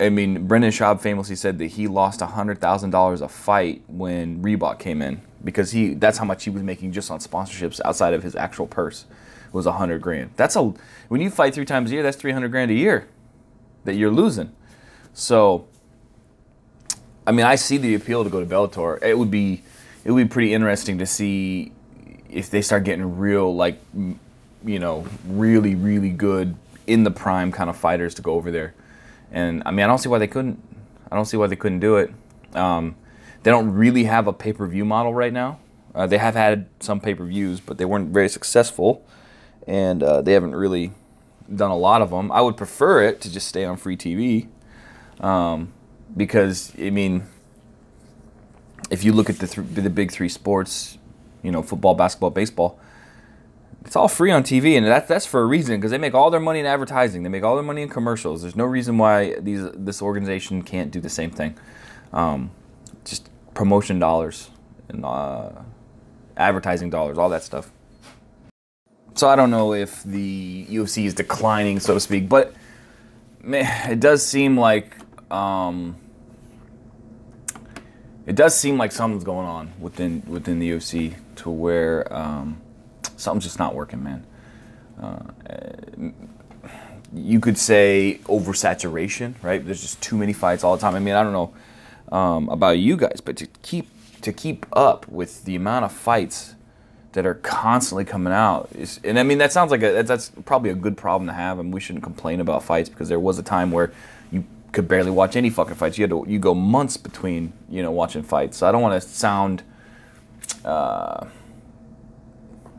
I 0.00 0.08
mean, 0.08 0.48
Brendan 0.48 0.72
Schaub 0.72 1.00
famously 1.00 1.36
said 1.36 1.58
that 1.58 1.66
he 1.66 1.86
lost 1.86 2.20
hundred 2.20 2.60
thousand 2.60 2.90
dollars 2.90 3.20
a 3.20 3.28
fight 3.28 3.82
when 3.86 4.42
Reebok 4.42 4.80
came 4.80 5.00
in 5.00 5.20
because 5.44 5.70
he 5.70 5.94
that's 5.94 6.18
how 6.18 6.24
much 6.24 6.44
he 6.44 6.50
was 6.50 6.62
making 6.62 6.92
just 6.92 7.10
on 7.10 7.20
sponsorships 7.20 7.80
outside 7.84 8.12
of 8.12 8.22
his 8.22 8.34
actual 8.34 8.66
purse 8.66 9.04
was 9.52 9.66
a 9.66 9.72
hundred 9.72 10.00
grand. 10.02 10.30
That's 10.36 10.56
a 10.56 10.72
when 11.08 11.20
you 11.20 11.30
fight 11.30 11.54
three 11.54 11.64
times 11.64 11.90
a 11.90 11.94
year, 11.94 12.02
that's 12.02 12.16
three 12.16 12.32
hundred 12.32 12.50
grand 12.50 12.70
a 12.70 12.74
year 12.74 13.06
that 13.84 13.94
you're 13.94 14.10
losing. 14.10 14.52
So, 15.14 15.68
I 17.26 17.32
mean, 17.32 17.46
I 17.46 17.54
see 17.54 17.76
the 17.76 17.94
appeal 17.94 18.24
to 18.24 18.30
go 18.30 18.40
to 18.40 18.46
Bellator. 18.46 19.02
It 19.02 19.16
would 19.16 19.30
be 19.30 19.62
it 20.04 20.10
would 20.10 20.28
be 20.28 20.32
pretty 20.32 20.52
interesting 20.54 20.98
to 20.98 21.06
see 21.06 21.72
if 22.28 22.50
they 22.50 22.62
start 22.62 22.84
getting 22.84 23.18
real 23.18 23.54
like 23.54 23.78
you 24.64 24.78
know 24.78 25.06
really 25.26 25.74
really 25.74 26.10
good 26.10 26.56
in 26.86 27.04
the 27.04 27.10
prime 27.10 27.52
kind 27.52 27.70
of 27.70 27.76
fighters 27.76 28.14
to 28.14 28.22
go 28.22 28.34
over 28.34 28.50
there. 28.50 28.74
And 29.30 29.62
I 29.64 29.70
mean, 29.70 29.84
I 29.84 29.86
don't 29.86 29.98
see 29.98 30.08
why 30.08 30.18
they 30.18 30.26
couldn't. 30.26 30.62
I 31.10 31.16
don't 31.16 31.26
see 31.26 31.36
why 31.36 31.46
they 31.46 31.56
couldn't 31.56 31.80
do 31.80 31.96
it. 31.96 32.12
Um, 32.54 32.96
they 33.42 33.50
don't 33.50 33.72
really 33.72 34.04
have 34.04 34.26
a 34.26 34.32
pay 34.32 34.52
per 34.52 34.66
view 34.66 34.84
model 34.84 35.14
right 35.14 35.32
now. 35.32 35.58
Uh, 35.94 36.06
they 36.06 36.18
have 36.18 36.34
had 36.34 36.66
some 36.80 37.00
pay 37.00 37.14
per 37.14 37.24
views, 37.24 37.60
but 37.60 37.78
they 37.78 37.84
weren't 37.84 38.10
very 38.10 38.28
successful, 38.28 39.04
and 39.66 40.02
uh, 40.02 40.22
they 40.22 40.32
haven't 40.32 40.54
really 40.54 40.92
done 41.54 41.70
a 41.70 41.76
lot 41.76 42.02
of 42.02 42.10
them. 42.10 42.32
I 42.32 42.40
would 42.40 42.56
prefer 42.56 43.02
it 43.02 43.20
to 43.22 43.32
just 43.32 43.48
stay 43.48 43.64
on 43.64 43.76
free 43.76 43.96
TV, 43.96 44.48
um, 45.20 45.72
because 46.16 46.72
I 46.78 46.90
mean, 46.90 47.24
if 48.90 49.04
you 49.04 49.12
look 49.12 49.30
at 49.30 49.38
the 49.38 49.46
th- 49.46 49.66
the 49.74 49.90
big 49.90 50.10
three 50.10 50.28
sports, 50.28 50.98
you 51.42 51.50
know, 51.50 51.62
football, 51.62 51.94
basketball, 51.94 52.30
baseball, 52.30 52.78
it's 53.84 53.96
all 53.96 54.08
free 54.08 54.30
on 54.30 54.42
TV, 54.42 54.76
and 54.76 54.86
that's 54.86 55.08
that's 55.08 55.26
for 55.26 55.40
a 55.40 55.46
reason 55.46 55.76
because 55.76 55.90
they 55.90 55.98
make 55.98 56.14
all 56.14 56.30
their 56.30 56.40
money 56.40 56.60
in 56.60 56.66
advertising. 56.66 57.22
They 57.22 57.28
make 57.28 57.42
all 57.42 57.54
their 57.54 57.64
money 57.64 57.82
in 57.82 57.88
commercials. 57.88 58.42
There's 58.42 58.56
no 58.56 58.64
reason 58.64 58.98
why 58.98 59.38
these 59.40 59.68
this 59.72 60.02
organization 60.02 60.62
can't 60.62 60.90
do 60.90 61.00
the 61.00 61.10
same 61.10 61.30
thing. 61.30 61.56
Um, 62.12 62.50
just 63.04 63.28
promotion 63.54 63.98
dollars 63.98 64.50
and 64.88 65.04
uh, 65.04 65.50
advertising 66.36 66.90
dollars, 66.90 67.18
all 67.18 67.28
that 67.30 67.42
stuff. 67.42 67.70
So 69.14 69.28
I 69.28 69.36
don't 69.36 69.50
know 69.50 69.74
if 69.74 70.02
the 70.04 70.66
UFC 70.70 71.04
is 71.04 71.14
declining, 71.14 71.80
so 71.80 71.94
to 71.94 72.00
speak, 72.00 72.28
but 72.28 72.54
man, 73.42 73.90
it 73.90 74.00
does 74.00 74.24
seem 74.24 74.56
like 74.56 74.96
um, 75.30 75.96
it 78.26 78.34
does 78.34 78.54
seem 78.54 78.78
like 78.78 78.92
something's 78.92 79.24
going 79.24 79.46
on 79.46 79.72
within 79.80 80.22
within 80.26 80.58
the 80.58 80.70
UFC 80.70 81.14
to 81.36 81.50
where. 81.50 82.12
Um, 82.12 82.60
something's 83.22 83.44
just 83.44 83.58
not 83.58 83.74
working, 83.74 84.02
man. 84.02 84.26
Uh, 85.00 85.20
you 87.14 87.40
could 87.40 87.58
say 87.58 88.20
oversaturation, 88.24 89.34
right? 89.42 89.64
There's 89.64 89.80
just 89.80 90.02
too 90.02 90.16
many 90.16 90.32
fights 90.32 90.64
all 90.64 90.76
the 90.76 90.80
time. 90.80 90.94
I 90.94 90.98
mean, 90.98 91.14
I 91.14 91.22
don't 91.22 91.32
know 91.32 91.54
um, 92.16 92.48
about 92.48 92.78
you 92.78 92.96
guys, 92.96 93.20
but 93.24 93.36
to 93.38 93.46
keep 93.62 93.88
to 94.22 94.32
keep 94.32 94.66
up 94.72 95.08
with 95.08 95.44
the 95.44 95.56
amount 95.56 95.84
of 95.84 95.92
fights 95.92 96.54
that 97.12 97.26
are 97.26 97.34
constantly 97.34 98.04
coming 98.04 98.32
out 98.32 98.68
is, 98.74 99.00
and 99.04 99.18
I 99.18 99.22
mean 99.24 99.38
that 99.38 99.52
sounds 99.52 99.70
like 99.70 99.82
a 99.82 100.02
that's 100.02 100.30
probably 100.44 100.70
a 100.70 100.74
good 100.74 100.96
problem 100.96 101.26
to 101.28 101.34
have, 101.34 101.58
and 101.58 101.72
we 101.72 101.80
shouldn't 101.80 102.04
complain 102.04 102.40
about 102.40 102.62
fights 102.62 102.88
because 102.88 103.08
there 103.08 103.20
was 103.20 103.38
a 103.38 103.42
time 103.42 103.70
where 103.70 103.92
could 104.72 104.88
barely 104.88 105.10
watch 105.10 105.36
any 105.36 105.50
fucking 105.50 105.74
fights. 105.74 105.98
You 105.98 106.02
had 106.02 106.10
to 106.10 106.24
you 106.26 106.38
go 106.38 106.54
months 106.54 106.96
between 106.96 107.52
you 107.68 107.82
know 107.82 107.90
watching 107.90 108.22
fights. 108.22 108.56
So 108.56 108.68
I 108.68 108.72
don't 108.72 108.82
want 108.82 109.00
to 109.00 109.08
sound. 109.08 109.62
Uh, 110.64 111.26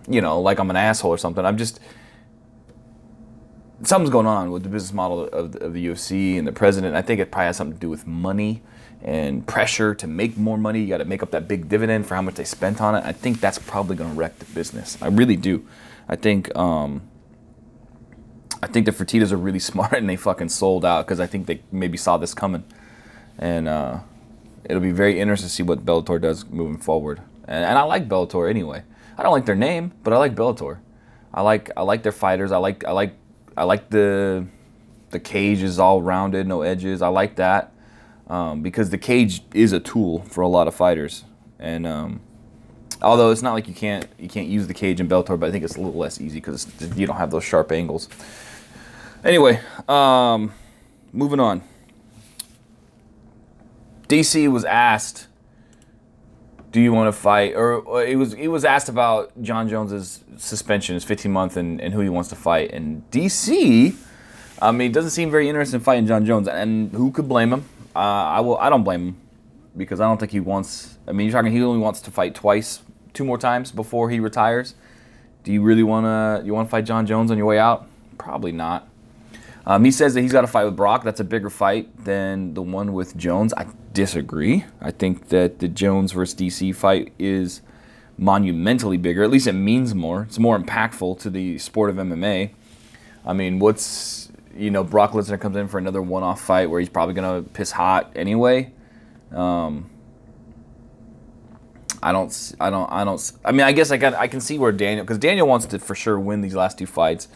you 0.08 0.20
know, 0.20 0.42
like 0.42 0.60
I'm 0.60 0.70
an 0.70 0.76
asshole 0.76 1.12
or 1.12 1.18
something. 1.18 1.46
I'm 1.46 1.58
just 1.58 1.80
something's 3.84 4.10
going 4.10 4.26
on 4.26 4.52
with 4.52 4.64
the 4.64 4.70
business 4.70 4.94
model 4.94 5.26
of, 5.28 5.56
of 5.56 5.74
the 5.74 5.88
UFC 5.88 6.38
and 6.38 6.48
the 6.48 6.52
president. 6.52 6.96
I 6.96 7.02
think 7.02 7.20
it 7.20 7.32
probably 7.32 7.48
has 7.48 7.58
something 7.58 7.76
to 7.76 7.80
do 7.80 7.90
with 7.90 8.08
money 8.08 8.62
and 9.02 9.46
pressure 9.46 9.94
to 9.96 10.08
make 10.08 10.38
more 10.38 10.58
money. 10.58 10.82
You 10.82 10.88
got 10.88 10.98
to 10.98 11.06
make 11.06 11.22
up 11.22 11.32
that 11.32 11.48
big 11.48 11.68
dividend 11.68 12.06
for 12.06 12.16
how 12.16 12.22
much 12.22 12.36
they 12.36 12.46
spent 12.46 12.82
on 12.82 12.96
it. 12.96 13.04
I 13.06 13.12
think 13.12 13.42
that's 13.42 13.60
probably 13.60 13.96
going 13.96 14.12
to 14.12 14.16
wreck 14.16 14.40
the 14.40 14.46
business. 14.46 14.98
I 15.02 15.08
really 15.08 15.36
do. 15.36 15.68
I 16.08 16.16
think 16.16 16.56
um, 16.56 17.02
I 18.64 18.68
think 18.68 18.86
the 18.86 18.92
Fertitas 18.92 19.32
are 19.32 19.38
really 19.38 19.60
smart 19.72 19.94
and 19.94 20.10
they 20.10 20.16
fucking 20.16 20.50
sold 20.50 20.86
out 20.86 21.06
because 21.06 21.20
I 21.20 21.28
think 21.28 21.48
they 21.48 21.62
maybe 21.72 21.98
saw 21.98 22.18
this 22.18 22.34
coming, 22.34 22.64
and 23.38 23.68
uh, 23.68 24.00
it'll 24.64 24.82
be 24.82 24.92
very 24.92 25.20
interesting 25.20 25.50
to 25.50 25.54
see 25.54 25.64
what 25.64 25.86
Bellator 25.86 26.20
does 26.20 26.46
moving 26.46 26.78
forward. 26.78 27.22
And, 27.46 27.66
and 27.66 27.78
I 27.78 27.84
like 27.84 28.08
Bellator 28.08 28.50
anyway. 28.50 28.84
I 29.18 29.24
don't 29.24 29.34
like 29.34 29.46
their 29.46 29.56
name, 29.56 29.92
but 30.04 30.14
I 30.14 30.18
like 30.18 30.34
Bellator. 30.34 30.80
I 31.34 31.42
like 31.42 31.72
I 31.76 31.82
like 31.82 32.04
their 32.04 32.12
fighters. 32.12 32.52
I 32.52 32.58
like 32.58 32.86
I 32.86 32.92
like 32.92 33.16
I 33.58 33.64
like 33.64 33.90
the 33.90 34.46
the 35.10 35.20
cage 35.20 35.62
is 35.62 35.78
all 35.78 36.02
rounded, 36.02 36.48
no 36.48 36.62
edges. 36.62 37.02
I 37.02 37.10
like 37.10 37.36
that 37.36 37.72
um, 38.28 38.62
because 38.62 38.90
the 38.90 38.98
cage 38.98 39.44
is 39.54 39.74
a 39.74 39.80
tool 39.80 40.24
for 40.24 40.42
a 40.42 40.48
lot 40.48 40.68
of 40.68 40.76
fighters. 40.76 41.26
And 41.60 41.86
um, 41.86 42.22
although 43.02 43.32
it's 43.32 43.42
not 43.42 43.54
like 43.54 43.68
you 43.68 43.74
can't 43.74 44.08
you 44.18 44.30
can't 44.30 44.48
use 44.48 44.68
the 44.68 44.74
cage 44.74 45.00
in 45.00 45.08
Bellator, 45.08 45.40
but 45.40 45.50
I 45.50 45.52
think 45.52 45.64
it's 45.64 45.76
a 45.76 45.82
little 45.82 46.00
less 46.00 46.22
easy 46.22 46.38
because 46.40 46.68
you 46.96 47.06
don't 47.06 47.18
have 47.18 47.32
those 47.32 47.44
sharp 47.44 47.72
angles. 47.72 48.10
Anyway, 49.24 49.60
um, 49.88 50.54
moving 51.12 51.40
on. 51.40 51.62
DC 54.08 54.52
was 54.52 54.66
asked 54.66 55.28
do 56.74 56.82
you 56.82 56.92
want 56.92 57.08
to 57.08 57.18
fight? 57.18 57.54
Or, 57.56 58.04
it 58.04 58.18
was 58.18 58.34
it 58.34 58.48
was 58.48 58.66
asked 58.66 58.90
about 58.90 59.32
John 59.42 59.70
Jones's 59.70 60.24
suspension, 60.38 60.96
his 60.96 61.04
15 61.04 61.32
month, 61.32 61.56
and, 61.56 61.80
and 61.80 61.94
who 61.94 62.02
he 62.02 62.10
wants 62.10 62.30
to 62.30 62.36
fight. 62.36 62.72
And 62.72 63.10
DC, 63.12 63.96
I 64.60 64.72
mean, 64.72 64.92
doesn't 64.92 65.12
seem 65.12 65.30
very 65.30 65.48
interested 65.48 65.76
in 65.78 65.82
fighting 65.82 66.08
John 66.08 66.26
Jones. 66.26 66.48
And 66.48 66.92
who 66.92 67.12
could 67.12 67.30
blame 67.30 67.54
him? 67.54 67.70
Uh, 67.96 68.00
I 68.00 68.40
will. 68.40 68.58
I 68.58 68.70
don't 68.70 68.84
blame 68.84 69.10
him 69.10 69.22
because 69.78 70.02
I 70.02 70.06
don't 70.06 70.18
think 70.20 70.32
he 70.32 70.40
wants. 70.40 70.98
I 71.08 71.12
mean, 71.12 71.28
you're 71.28 71.40
talking. 71.40 71.52
He 71.52 71.62
only 71.62 71.80
wants 71.80 72.02
to 72.02 72.12
fight 72.12 72.34
twice, 72.34 72.82
two 73.14 73.24
more 73.24 73.38
times 73.38 73.72
before 73.72 74.10
he 74.10 74.20
retires. 74.20 74.74
Do 75.44 75.54
you 75.54 75.62
really 75.62 75.84
want 75.84 76.06
to? 76.06 76.46
You 76.46 76.56
want 76.56 76.68
to 76.68 76.72
fight 76.72 76.86
John 76.86 77.06
Jones 77.06 77.30
on 77.30 77.38
your 77.38 77.46
way 77.46 77.60
out? 77.60 77.88
Probably 78.18 78.52
not. 78.52 78.88
Um, 79.66 79.86
he 79.86 79.92
says 79.92 80.14
that 80.14 80.22
he's 80.22 80.34
got 80.34 80.44
a 80.44 80.48
fight 80.48 80.66
with 80.66 80.76
Brock. 80.76 81.04
That's 81.04 81.20
a 81.20 81.24
bigger 81.24 81.50
fight 81.50 82.04
than 82.04 82.54
the 82.54 82.62
one 82.62 82.94
with 82.94 83.16
Jones. 83.16 83.54
I 83.54 83.68
disagree. 83.94 84.66
I 84.82 84.92
think 84.92 85.30
that 85.30 85.60
the 85.60 85.68
Jones 85.68 86.12
versus 86.12 86.36
DC 86.36 86.76
fight 86.76 87.14
is 87.18 87.62
monumentally 88.18 88.98
bigger. 88.98 89.24
At 89.24 89.30
least 89.30 89.48
it 89.48 89.54
means 89.54 89.96
more. 89.96 90.24
It's 90.24 90.40
more 90.40 90.60
impactful 90.60 91.20
to 91.20 91.30
the 91.30 91.58
sport 91.60 91.90
of 91.90 91.96
MMA. 91.96 92.52
I 93.26 93.34
mean, 93.34 93.60
what's 93.60 94.30
you 94.56 94.70
know 94.70 94.84
Brock 94.84 95.12
Lesnar 95.12 95.40
comes 95.40 95.56
in 95.56 95.68
for 95.68 95.78
another 95.78 96.02
one-off 96.02 96.42
fight 96.42 96.70
where 96.70 96.80
he's 96.80 96.90
probably 96.90 97.16
gonna 97.16 97.42
piss 97.42 97.72
hot 97.72 98.12
anyway. 98.16 98.72
Um, 99.32 99.90
I 102.02 102.12
don't, 102.12 102.56
I 102.60 102.70
don't, 102.70 102.92
I 102.92 103.06
don't. 103.06 103.32
I 103.46 103.54
mean, 103.54 103.62
I 103.62 103.72
guess 103.72 103.90
I 103.90 103.98
got, 103.98 104.14
I 104.14 104.28
can 104.28 104.42
see 104.42 104.60
where 104.60 104.74
Daniel, 104.74 105.06
because 105.06 105.18
Daniel 105.18 105.48
wants 105.48 105.66
to 105.68 105.80
for 105.80 105.96
sure 105.96 106.20
win 106.20 106.42
these 106.42 106.54
last 106.54 106.78
two 106.78 106.86
fights 106.86 107.30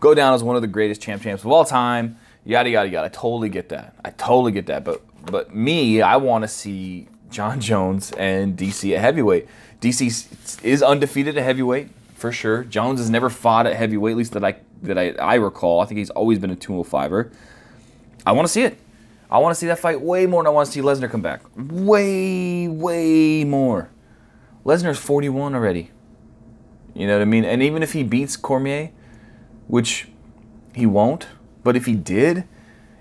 go 0.00 0.14
down 0.14 0.34
as 0.34 0.42
one 0.42 0.56
of 0.56 0.62
the 0.62 0.68
greatest 0.68 1.00
champ 1.00 1.22
champs 1.22 1.44
of 1.44 1.50
all 1.50 1.64
time. 1.64 2.18
Yada 2.44 2.70
yada 2.70 2.88
yada. 2.88 3.06
I 3.06 3.08
totally 3.08 3.48
get 3.48 3.68
that. 3.70 3.94
I 4.04 4.10
totally 4.10 4.52
get 4.52 4.66
that. 4.66 4.84
But 4.84 5.02
but 5.26 5.54
me, 5.54 6.00
I 6.02 6.16
want 6.16 6.42
to 6.44 6.48
see 6.48 7.08
John 7.30 7.60
Jones 7.60 8.12
and 8.12 8.56
DC 8.56 8.94
at 8.94 9.00
heavyweight. 9.00 9.48
DC 9.80 10.64
is 10.64 10.82
undefeated 10.82 11.36
at 11.36 11.44
heavyweight 11.44 11.90
for 12.14 12.32
sure. 12.32 12.64
Jones 12.64 13.00
has 13.00 13.10
never 13.10 13.28
fought 13.28 13.66
at 13.66 13.76
heavyweight, 13.76 14.12
at 14.12 14.16
least 14.16 14.32
that 14.32 14.44
I 14.44 14.56
that 14.82 14.98
I, 14.98 15.10
I 15.12 15.34
recall. 15.36 15.80
I 15.80 15.86
think 15.86 15.98
he's 15.98 16.10
always 16.10 16.38
been 16.38 16.50
a 16.50 16.56
205er. 16.56 17.32
I 18.24 18.32
want 18.32 18.46
to 18.46 18.52
see 18.52 18.62
it. 18.62 18.78
I 19.30 19.38
want 19.38 19.54
to 19.54 19.58
see 19.58 19.66
that 19.66 19.78
fight 19.78 20.00
way 20.00 20.26
more 20.26 20.42
than 20.42 20.48
I 20.48 20.50
want 20.50 20.66
to 20.66 20.72
see 20.72 20.80
Lesnar 20.80 21.10
come 21.10 21.22
back. 21.22 21.42
Way, 21.56 22.68
way 22.68 23.44
more. 23.44 23.90
Lesnar's 24.64 24.98
41 24.98 25.54
already. 25.54 25.90
You 26.94 27.06
know 27.06 27.14
what 27.14 27.22
I 27.22 27.26
mean? 27.26 27.44
And 27.44 27.62
even 27.62 27.82
if 27.82 27.92
he 27.92 28.02
beats 28.02 28.36
Cormier, 28.36 28.90
which 29.66 30.08
he 30.74 30.86
won't. 30.86 31.28
But 31.62 31.76
if 31.76 31.86
he 31.86 31.94
did, 31.94 32.44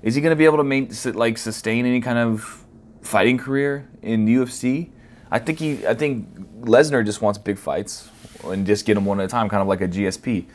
is 0.01 0.15
he 0.15 0.21
going 0.21 0.31
to 0.31 0.35
be 0.35 0.45
able 0.45 0.57
to 0.57 1.13
like 1.13 1.37
sustain 1.37 1.85
any 1.85 2.01
kind 2.01 2.17
of 2.17 2.63
fighting 3.01 3.37
career 3.37 3.87
in 4.01 4.25
UFC? 4.25 4.89
I 5.31 5.39
think 5.39 5.59
he. 5.59 5.85
I 5.85 5.93
think 5.93 6.61
Lesnar 6.61 7.05
just 7.05 7.21
wants 7.21 7.37
big 7.37 7.57
fights 7.57 8.09
and 8.43 8.65
just 8.65 8.85
get 8.85 8.95
them 8.95 9.05
one 9.05 9.19
at 9.19 9.25
a 9.25 9.27
time, 9.27 9.49
kind 9.49 9.61
of 9.61 9.67
like 9.67 9.81
a 9.81 9.87
GSP. 9.87 10.45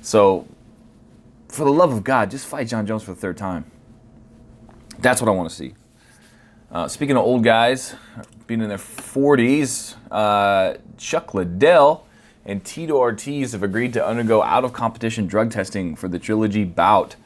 So, 0.00 0.46
for 1.48 1.64
the 1.64 1.72
love 1.72 1.92
of 1.92 2.04
God, 2.04 2.30
just 2.30 2.46
fight 2.46 2.68
Jon 2.68 2.86
Jones 2.86 3.02
for 3.02 3.12
the 3.12 3.20
third 3.20 3.36
time. 3.36 3.64
That's 4.98 5.20
what 5.20 5.28
I 5.28 5.32
want 5.32 5.50
to 5.50 5.54
see. 5.54 5.74
Uh, 6.70 6.88
speaking 6.88 7.16
of 7.16 7.24
old 7.24 7.44
guys, 7.44 7.94
being 8.46 8.62
in 8.62 8.68
their 8.68 8.78
40s, 8.78 9.96
uh, 10.10 10.78
Chuck 10.96 11.34
Liddell 11.34 12.06
and 12.44 12.64
Tito 12.64 12.96
Ortiz 12.96 13.52
have 13.52 13.62
agreed 13.62 13.92
to 13.92 14.04
undergo 14.04 14.42
out 14.42 14.64
of 14.64 14.72
competition 14.72 15.26
drug 15.26 15.50
testing 15.50 15.94
for 15.94 16.08
the 16.08 16.18
trilogy 16.18 16.64
bout. 16.64 17.16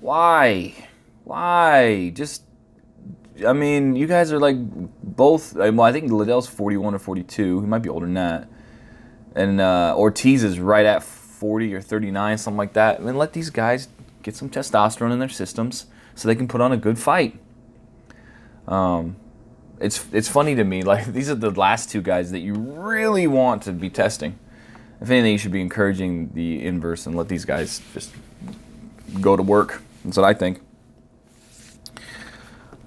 Why? 0.00 0.74
Why? 1.24 2.10
Just, 2.10 2.44
I 3.46 3.52
mean, 3.52 3.96
you 3.96 4.06
guys 4.06 4.32
are 4.32 4.38
like 4.38 4.56
both. 5.02 5.54
Well, 5.54 5.82
I 5.82 5.92
think 5.92 6.10
Liddell's 6.10 6.46
41 6.46 6.94
or 6.94 6.98
42. 6.98 7.60
He 7.60 7.66
might 7.66 7.82
be 7.82 7.88
older 7.88 8.06
than 8.06 8.14
that. 8.14 8.48
And 9.34 9.60
uh, 9.60 9.94
Ortiz 9.96 10.44
is 10.44 10.58
right 10.60 10.86
at 10.86 11.02
40 11.02 11.74
or 11.74 11.80
39, 11.80 12.38
something 12.38 12.56
like 12.56 12.72
that. 12.74 13.00
I 13.00 13.02
mean, 13.02 13.16
let 13.16 13.32
these 13.32 13.50
guys 13.50 13.88
get 14.22 14.36
some 14.36 14.48
testosterone 14.48 15.12
in 15.12 15.18
their 15.18 15.28
systems. 15.28 15.86
so 16.14 16.28
they 16.28 16.34
can 16.34 16.48
put 16.48 16.60
on 16.60 16.72
a 16.72 16.76
good 16.76 16.98
fight. 16.98 17.38
Um, 18.66 19.16
it's 19.80 20.06
it's 20.12 20.28
funny 20.28 20.54
to 20.54 20.64
me. 20.64 20.82
Like 20.82 21.06
these 21.12 21.28
are 21.28 21.34
the 21.34 21.50
last 21.50 21.90
two 21.90 22.00
guys 22.00 22.30
that 22.30 22.40
you 22.40 22.54
really 22.54 23.26
want 23.26 23.62
to 23.64 23.72
be 23.72 23.90
testing. 23.90 24.38
If 25.04 25.10
anything, 25.10 25.32
you 25.32 25.38
should 25.38 25.52
be 25.52 25.60
encouraging 25.60 26.30
the 26.32 26.64
inverse 26.64 27.04
and 27.04 27.14
let 27.14 27.28
these 27.28 27.44
guys 27.44 27.82
just 27.92 28.10
go 29.20 29.36
to 29.36 29.42
work. 29.42 29.82
That's 30.02 30.16
what 30.16 30.24
I 30.24 30.32
think. 30.32 30.62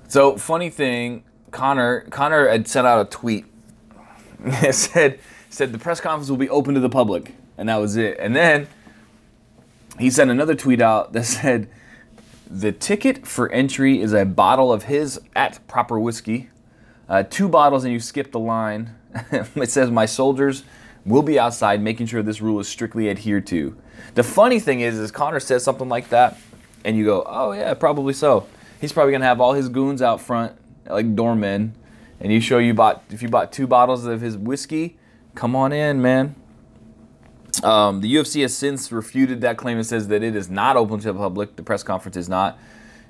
So 0.08 0.36
funny 0.36 0.72
thing, 0.72 1.24
Connor 1.52 2.08
Conor 2.10 2.50
had 2.50 2.68
sent 2.68 2.88
out 2.88 3.06
a 3.06 3.08
tweet. 3.08 3.46
it 4.44 4.74
said 4.74 5.20
said 5.52 5.72
the 5.72 5.78
press 5.78 6.02
conference 6.02 6.28
will 6.32 6.38
be 6.38 6.50
open 6.50 6.74
to 6.74 6.80
the 6.80 6.90
public, 6.90 7.36
and 7.56 7.70
that 7.70 7.76
was 7.76 7.98
it. 7.98 8.18
And 8.20 8.36
then 8.36 8.68
he 10.00 10.10
sent 10.10 10.32
another 10.32 10.56
tweet 10.56 10.82
out 10.82 11.14
that 11.14 11.26
said 11.26 11.70
the 12.50 12.72
ticket 12.72 13.28
for 13.28 13.48
entry 13.52 14.02
is 14.02 14.12
a 14.12 14.26
bottle 14.26 14.74
of 14.74 14.86
his 14.86 15.22
at 15.36 15.60
proper 15.68 16.00
whiskey, 16.00 16.50
uh, 17.08 17.22
two 17.30 17.48
bottles, 17.48 17.84
and 17.84 17.94
you 17.94 18.00
skip 18.00 18.32
the 18.32 18.40
line. 18.40 18.96
it 19.32 19.70
says 19.70 19.92
my 19.92 20.08
soldiers 20.08 20.64
will 21.08 21.24
be 21.24 21.40
outside, 21.40 21.82
making 21.82 22.06
sure 22.06 22.22
this 22.22 22.42
rule 22.42 22.60
is 22.60 22.68
strictly 22.68 23.10
adhered 23.10 23.48
to. 23.48 23.76
The 24.16 24.24
funny 24.24 24.60
thing 24.60 24.82
is, 24.82 25.00
is 25.00 25.10
Conor 25.12 25.40
says 25.40 25.64
something 25.64 25.90
like 25.90 26.10
that, 26.10 26.38
and 26.84 26.98
you 26.98 27.06
go, 27.06 27.24
oh 27.26 27.54
yeah, 27.54 27.74
probably 27.74 28.14
so. 28.14 28.48
He's 28.80 28.92
probably 28.92 29.14
gonna 29.14 29.26
have 29.26 29.42
all 29.42 29.54
his 29.54 29.70
goons 29.70 30.02
out 30.02 30.22
front, 30.22 30.54
like 30.88 31.16
doormen, 31.16 31.74
and 32.20 32.32
you 32.32 32.42
show 32.42 32.58
you 32.58 32.74
bought 32.74 33.04
if 33.10 33.22
you 33.22 33.30
bought 33.30 33.52
two 33.52 33.66
bottles 33.66 34.06
of 34.06 34.22
his 34.22 34.38
whiskey, 34.38 34.98
come 35.34 35.56
on 35.56 35.72
in, 35.72 36.02
man. 36.02 36.36
Um, 37.64 38.02
the 38.02 38.14
UFC 38.14 38.42
has 38.42 38.56
since 38.56 38.92
refuted 38.92 39.42
that 39.42 39.58
claim 39.58 39.78
and 39.78 39.86
says 39.86 40.10
that 40.10 40.22
it 40.22 40.36
is 40.36 40.50
not 40.50 40.76
open 40.76 41.00
to 41.00 41.14
the 41.14 41.18
public. 41.18 41.56
The 41.56 41.64
press 41.64 41.82
conference 41.82 42.18
is 42.18 42.30
not, 42.30 42.60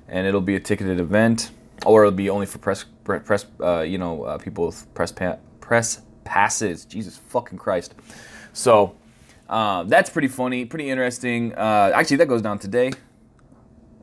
and 0.08 0.26
it'll 0.26 0.40
be 0.40 0.54
a 0.54 0.60
ticketed 0.60 1.00
event, 1.00 1.50
or 1.84 2.04
it'll 2.04 2.16
be 2.16 2.30
only 2.30 2.46
for 2.46 2.58
press, 2.58 2.86
press, 3.04 3.44
uh, 3.60 3.80
you 3.80 3.98
know, 3.98 4.22
uh, 4.22 4.38
people 4.38 4.66
with 4.66 4.94
press 4.94 5.12
press 5.60 6.00
passes. 6.28 6.84
Jesus 6.84 7.16
fucking 7.16 7.58
Christ. 7.58 7.94
So 8.52 8.94
uh, 9.48 9.84
that's 9.84 10.10
pretty 10.10 10.28
funny, 10.28 10.64
pretty 10.66 10.90
interesting. 10.90 11.54
Uh, 11.54 11.90
actually, 11.94 12.18
that 12.18 12.28
goes 12.28 12.42
down 12.42 12.58
today, 12.58 12.92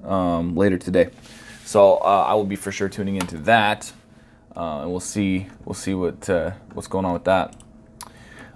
um, 0.03 0.55
later 0.55 0.77
today. 0.77 1.09
So 1.65 1.97
uh, 1.97 2.25
I 2.27 2.33
will 2.33 2.45
be 2.45 2.55
for 2.55 2.71
sure 2.71 2.89
tuning 2.89 3.15
into 3.15 3.37
that, 3.39 3.91
uh, 4.55 4.81
and 4.81 4.91
we'll 4.91 4.99
see 4.99 5.47
we'll 5.63 5.73
see 5.73 5.93
what 5.93 6.27
what's 6.73 6.87
going 6.87 7.05
on 7.05 7.13
with 7.13 7.25
that. 7.25 7.55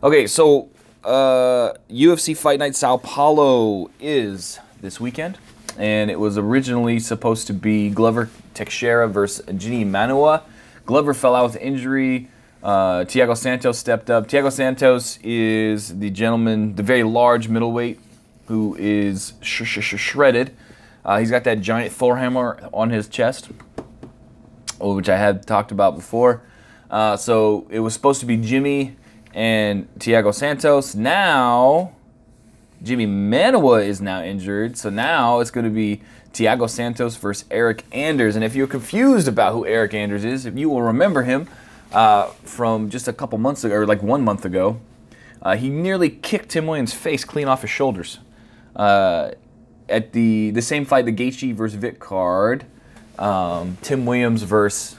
Okay, 0.02 0.28
so 0.28 0.70
uh, 1.04 1.74
UFC 1.90 2.36
Fight 2.36 2.60
Night 2.60 2.76
Sao 2.76 2.98
Paulo 2.98 3.90
is 4.00 4.60
this 4.82 5.00
weekend, 5.00 5.38
and 5.78 6.10
it 6.10 6.20
was 6.20 6.38
originally 6.38 7.00
supposed 7.00 7.48
to 7.48 7.54
be 7.54 7.90
Glover 7.90 8.30
Teixeira 8.54 9.08
versus 9.08 9.46
Jimi 9.48 9.86
Manuwa. 9.86 10.44
Glover 10.86 11.14
fell 11.14 11.36
out 11.36 11.46
with 11.52 11.56
injury. 11.58 12.30
Uh, 12.62 13.06
Thiago 13.06 13.38
Santos 13.38 13.78
stepped 13.78 14.10
up. 14.10 14.28
Thiago 14.28 14.52
Santos 14.52 15.18
is 15.24 15.98
the 16.00 16.10
gentleman, 16.10 16.76
the 16.76 16.84
very 16.84 17.04
large 17.04 17.48
middleweight, 17.48 18.00
who 18.48 18.76
is 18.78 19.34
sh- 19.42 19.64
sh- 19.64 19.80
sh- 19.80 20.00
shredded. 20.00 20.56
Uh, 21.06 21.20
he's 21.20 21.32
got 21.32 21.46
that 21.46 21.62
giant 21.62 21.94
Thor 21.94 22.18
hammer 22.18 22.60
on 22.74 22.90
his 22.90 23.08
chest, 23.08 23.50
which 24.80 25.08
I 25.08 25.18
had 25.18 25.48
talked 25.48 25.72
about 25.72 25.96
before. 25.96 26.42
Uh, 26.92 27.16
so 27.16 27.66
it 27.70 27.80
was 27.80 27.94
supposed 27.94 28.20
to 28.20 28.26
be 28.26 28.38
Jimi 28.38 28.96
and 29.34 29.88
Thiago 29.98 30.34
Santos. 30.34 30.96
Now, 30.96 31.94
Jimi 32.84 33.08
Manuwa 33.08 33.86
is 33.86 34.02
now 34.02 34.22
injured, 34.22 34.78
so 34.78 34.90
now 34.90 35.40
it's 35.40 35.52
going 35.52 35.66
to 35.66 35.72
be 35.72 36.02
Thiago 36.34 36.70
Santos 36.70 37.16
versus 37.16 37.48
Eryk 37.50 37.84
Anders. 37.94 38.36
And 38.36 38.44
if 38.44 38.54
you're 38.56 38.68
confused 38.68 39.28
about 39.30 39.54
who 39.54 39.64
Eryk 39.64 39.94
Anders 39.94 40.26
is, 40.26 40.46
if 40.46 40.58
you 40.58 40.70
will 40.70 40.82
remember 40.82 41.24
him 41.24 41.48
uh, 41.92 42.28
from 42.44 42.90
just 42.90 43.08
a 43.08 43.14
couple 43.14 43.38
months 43.38 43.64
ago, 43.64 43.76
or 43.76 43.86
like 43.86 44.04
one 44.04 44.24
month 44.24 44.46
ago, 44.46 44.80
uh, 45.42 45.56
he 45.56 45.70
nearly 45.70 46.10
kicked 46.10 46.50
Tim 46.50 46.68
Williams' 46.68 46.94
face 46.94 47.24
clean 47.24 47.48
off 47.48 47.62
his 47.62 47.72
shoulders 47.72 48.20
uh, 48.76 49.32
at 49.88 50.14
the 50.14 50.52
the 50.52 50.62
same 50.62 50.86
fight, 50.86 51.06
the 51.06 51.12
Gaethje 51.12 51.54
versus 51.56 51.76
Vick 51.80 52.00
card. 52.00 52.66
Um, 53.18 53.78
Tim 53.82 54.06
Williams 54.06 54.44
versus 54.44 54.98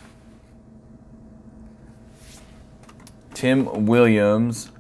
Tim 3.35 3.87
Williams 3.87 4.71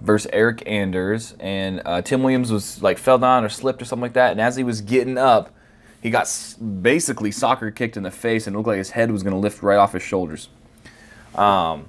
versus 0.00 0.30
Eryk 0.32 0.62
Anders, 0.66 1.34
and 1.40 1.80
uh, 1.86 2.02
Tim 2.02 2.22
Williams 2.22 2.52
was 2.52 2.82
like 2.82 2.98
fell 2.98 3.18
down 3.18 3.44
or 3.44 3.48
slipped 3.48 3.80
or 3.80 3.84
something 3.86 4.02
like 4.02 4.12
that, 4.14 4.32
and 4.32 4.40
as 4.40 4.56
he 4.56 4.64
was 4.64 4.82
getting 4.82 5.16
up, 5.16 5.50
he 6.02 6.10
got 6.10 6.28
basically 6.82 7.30
soccer 7.30 7.70
kicked 7.70 7.96
in 7.96 8.02
the 8.02 8.10
face, 8.10 8.46
and 8.46 8.54
looked 8.54 8.68
like 8.68 8.78
his 8.78 8.90
head 8.90 9.10
was 9.10 9.22
going 9.22 9.32
to 9.32 9.38
lift 9.38 9.62
right 9.62 9.78
off 9.78 9.94
his 9.94 10.02
shoulders. 10.02 10.48
Um, 11.34 11.86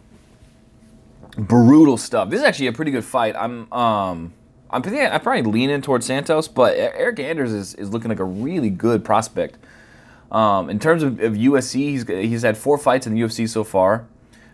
brutal 1.38 1.98
stuff. 1.98 2.30
This 2.30 2.40
is 2.40 2.46
actually 2.46 2.68
a 2.68 2.74
pretty 2.74 2.92
good 2.92 3.06
fight. 3.06 3.36
I'm 3.36 3.72
um, 3.72 4.34
I'm 4.70 4.84
I'm 4.84 5.22
probably 5.22 5.44
leaning 5.44 5.82
towards 5.82 6.06
Santos, 6.06 6.48
but 6.48 6.76
Eryk 6.76 7.20
Anders 7.20 7.52
is, 7.52 7.76
is 7.76 7.92
looking 7.92 8.10
like 8.10 8.20
a 8.20 8.26
really 8.26 8.70
good 8.70 9.06
prospect. 9.06 9.58
Um, 10.32 10.70
in 10.70 10.80
terms 10.80 11.04
of, 11.04 11.20
of 11.22 11.34
UFC, 11.34 11.76
he's 11.76 12.08
he's 12.08 12.42
had 12.42 12.58
four 12.58 12.78
fights 12.78 13.08
in 13.08 13.14
the 13.14 13.22
UFC 13.22 13.48
so 13.48 13.64
far. 13.64 14.08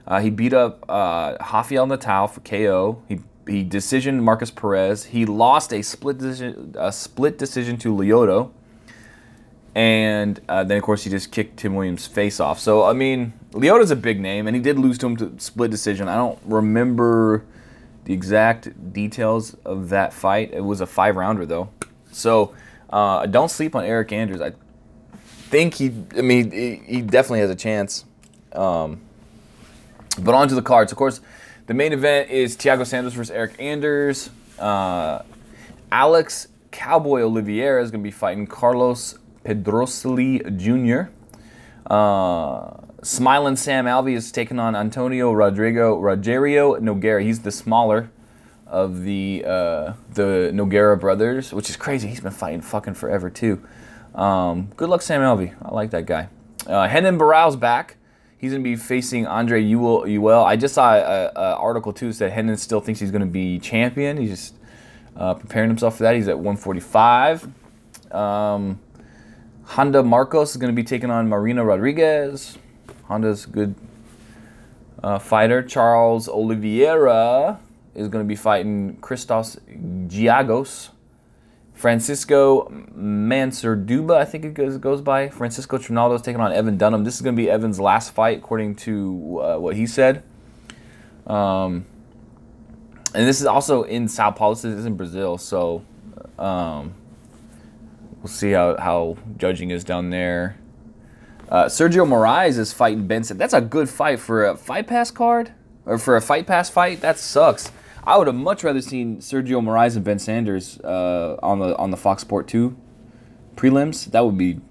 Uh, 0.06 0.20
he 0.20 0.30
beat 0.30 0.54
up 0.54 0.84
uh, 0.90 1.38
Rafael 1.40 1.88
Natal 1.88 2.28
for 2.28 2.42
KO. 2.42 3.02
He 3.08 3.20
he 3.48 3.66
decisioned 3.66 4.22
Markus 4.22 4.52
Perez. 4.52 5.06
He 5.06 5.26
lost 5.26 5.74
a 5.74 5.82
split 5.82 6.18
decision 6.18 6.76
a 6.78 6.92
split 6.92 7.38
decision 7.38 7.78
to 7.78 7.94
Lyoto. 7.94 8.52
And 9.74 10.42
uh, 10.50 10.66
then 10.66 10.78
of 10.78 10.84
course 10.84 11.04
he 11.04 11.10
just 11.10 11.32
kicked 11.32 11.58
Tim 11.58 11.76
Williams' 11.76 12.06
face 12.06 12.40
off. 12.40 12.60
So 12.60 12.84
I 12.84 12.94
mean, 12.94 13.34
Lyoto's 13.52 13.92
a 13.92 13.96
big 13.96 14.20
name, 14.20 14.48
and 14.48 14.56
he 14.56 14.62
did 14.62 14.80
lose 14.80 14.98
to 15.00 15.08
him 15.08 15.18
to 15.18 15.34
split 15.38 15.72
decision. 15.72 16.08
I 16.08 16.16
don't 16.16 16.40
remember 16.46 17.44
the 18.06 18.14
exact 18.14 18.94
details 18.94 19.56
of 19.66 19.90
that 19.90 20.14
fight. 20.14 20.54
It 20.54 20.64
was 20.64 20.82
a 20.82 20.88
five 20.88 21.16
rounder 21.16 21.46
though. 21.46 21.70
So 22.12 22.54
uh, 22.90 23.26
don't 23.26 23.50
sleep 23.50 23.76
on 23.76 23.84
Eryk 23.84 24.12
Anders. 24.12 24.42
I 24.42 24.54
think 25.50 25.76
he. 25.76 25.94
I 26.18 26.22
mean, 26.22 26.52
he 26.52 27.02
definitely 27.02 27.40
has 27.42 27.50
a 27.50 27.56
chance. 27.56 28.06
Um, 28.54 29.02
but 30.20 30.34
on 30.34 30.48
to 30.48 30.56
the 30.56 30.62
cards. 30.62 30.92
Of 30.92 30.98
course, 30.98 31.22
the 31.68 31.74
main 31.74 31.94
event 31.94 32.30
is 32.30 32.58
Thiago 32.58 32.86
Santos 32.86 33.14
versus 33.14 33.36
Eryk 33.36 33.60
Anders. 33.60 34.30
Uh, 34.60 35.24
Alex 35.92 36.48
Cowboy 36.72 37.22
Oliveira 37.22 37.84
is 37.84 37.92
going 37.92 38.02
to 38.02 38.08
be 38.08 38.12
fighting 38.12 38.48
Carlos 38.48 39.18
Pedersoli 39.44 40.58
Jr. 40.58 41.12
Uh, 41.92 42.78
Smiling 43.04 43.56
Sam 43.56 43.86
Alvey 43.86 44.16
is 44.16 44.32
taking 44.32 44.60
on 44.60 44.76
Antonio 44.76 45.32
Rodrigo 45.32 46.00
Rogerio 46.00 46.80
Nogueira. 46.80 47.24
He's 47.24 47.40
the 47.40 47.52
smaller 47.52 48.12
of 48.68 49.02
the 49.02 49.44
uh, 49.44 49.94
the 50.14 50.52
Nogueira 50.54 51.00
brothers, 51.00 51.52
which 51.52 51.68
is 51.68 51.76
crazy. 51.76 52.08
He's 52.10 52.20
been 52.20 52.32
fighting 52.32 52.62
fucking 52.62 52.94
forever 52.94 53.32
too. 53.32 53.66
Um, 54.14 54.70
good 54.78 54.88
luck, 54.88 55.02
Sam 55.02 55.22
Alvey. 55.22 55.56
I 55.64 55.74
like 55.74 55.90
that 55.92 56.06
guy. 56.06 56.30
Uh, 56.70 56.88
Renan 56.94 57.18
Barão's 57.18 57.56
back. 57.56 57.98
He's 58.38 58.52
to 58.64 58.70
be 58.70 58.76
facing 58.76 59.26
Andre 59.26 59.64
Ewell. 59.64 60.46
I 60.46 60.56
just 60.56 60.76
saw 60.76 60.94
an 60.94 61.32
article 61.36 61.94
too 61.94 62.14
that 62.14 62.36
Renan 62.36 62.58
still 62.58 62.82
thinks 62.82 63.00
he's 63.00 63.12
to 63.22 63.26
be 63.26 63.58
champion. 63.58 64.18
He's 64.18 64.30
just 64.30 64.56
uh, 65.16 65.34
preparing 65.34 65.70
himself 65.70 65.98
for 65.98 66.04
that. 66.04 66.16
He's 66.16 66.28
at 66.28 66.38
145. 66.38 67.48
Um, 68.12 68.80
Randa 69.76 70.04
Markos 70.04 70.52
is 70.52 70.58
to 70.70 70.76
be 70.76 70.84
taking 70.84 71.10
on 71.10 71.30
Marina 71.30 71.66
Rodriguez. 71.66 72.60
Randa's 73.12 73.45
good 73.45 73.76
uh, 75.04 75.19
fighter. 75.19 75.62
Charles 75.62 76.30
Oliveira 76.30 77.60
is 77.93 78.08
going 78.08 78.24
to 78.24 78.28
be 78.28 78.38
fighting 78.38 78.97
Christos 79.02 79.58
Giagos. 80.08 80.89
Francisco 81.74 82.69
Massaranduba, 82.95 84.15
I 84.15 84.26
think 84.26 84.45
it 84.45 84.54
goes, 84.54 84.78
goes 84.78 85.02
by. 85.02 85.30
Francisco 85.30 85.78
Trinaldo 85.78 86.15
is 86.15 86.21
taking 86.21 86.39
on 86.39 86.54
Evan 86.54 86.78
Dunham. 86.78 87.04
This 87.04 87.15
is 87.15 87.21
going 87.21 87.36
to 87.36 87.41
be 87.41 87.50
Evan's 87.50 87.80
last 87.80 88.12
fight, 88.12 88.38
according 88.38 88.76
to 88.76 89.41
uh, 89.41 89.58
what 89.58 89.76
he 89.76 89.88
said. 89.88 90.24
Um, 91.26 91.86
and 93.13 93.28
this 93.28 93.41
is 93.41 93.47
also 93.47 93.84
in 93.84 94.08
Sao 94.08 94.32
Paulo. 94.32 94.54
This 94.54 94.65
is 94.65 94.86
in 94.86 94.95
Brazil, 94.95 95.38
so 95.38 95.84
um, 96.38 96.93
we'll 98.19 98.28
see 98.28 98.52
how, 98.52 98.78
how 98.78 99.17
judging 99.38 99.71
is 99.71 99.84
down 99.84 100.12
there. 100.12 100.61
Uh, 101.52 101.66
Sergio 101.66 102.08
Moraes 102.08 102.58
is 102.58 102.72
fighting 102.72 103.08
Benson. 103.08 103.38
That's 103.38 103.54
a 103.54 103.60
good 103.60 103.90
fight 103.90 104.22
for 104.22 104.46
a 104.46 104.56
fight 104.56 104.88
pass 104.88 105.12
card 105.12 105.52
or 105.86 105.98
for 105.98 106.16
a 106.16 106.22
fight 106.22 106.48
pass 106.48 106.70
fight. 106.70 107.02
That 107.02 107.20
sucks. 107.20 107.72
I 108.06 108.18
would 108.18 108.28
have 108.28 108.38
much 108.38 108.64
rather 108.64 108.82
seen 108.82 109.18
Sergio 109.18 109.62
Moraes 109.62 109.98
and 109.98 110.06
Ben 110.06 110.18
Saunders 110.18 110.80
uh, 110.80 111.36
on 111.44 111.60
the 111.60 111.76
on 111.76 111.92
the 111.92 111.98
Fox 111.98 112.22
Sport 112.22 112.48
Two 112.48 112.78
prelims. 113.56 114.10
That 114.12 114.26
would 114.26 114.38
be 114.38 114.62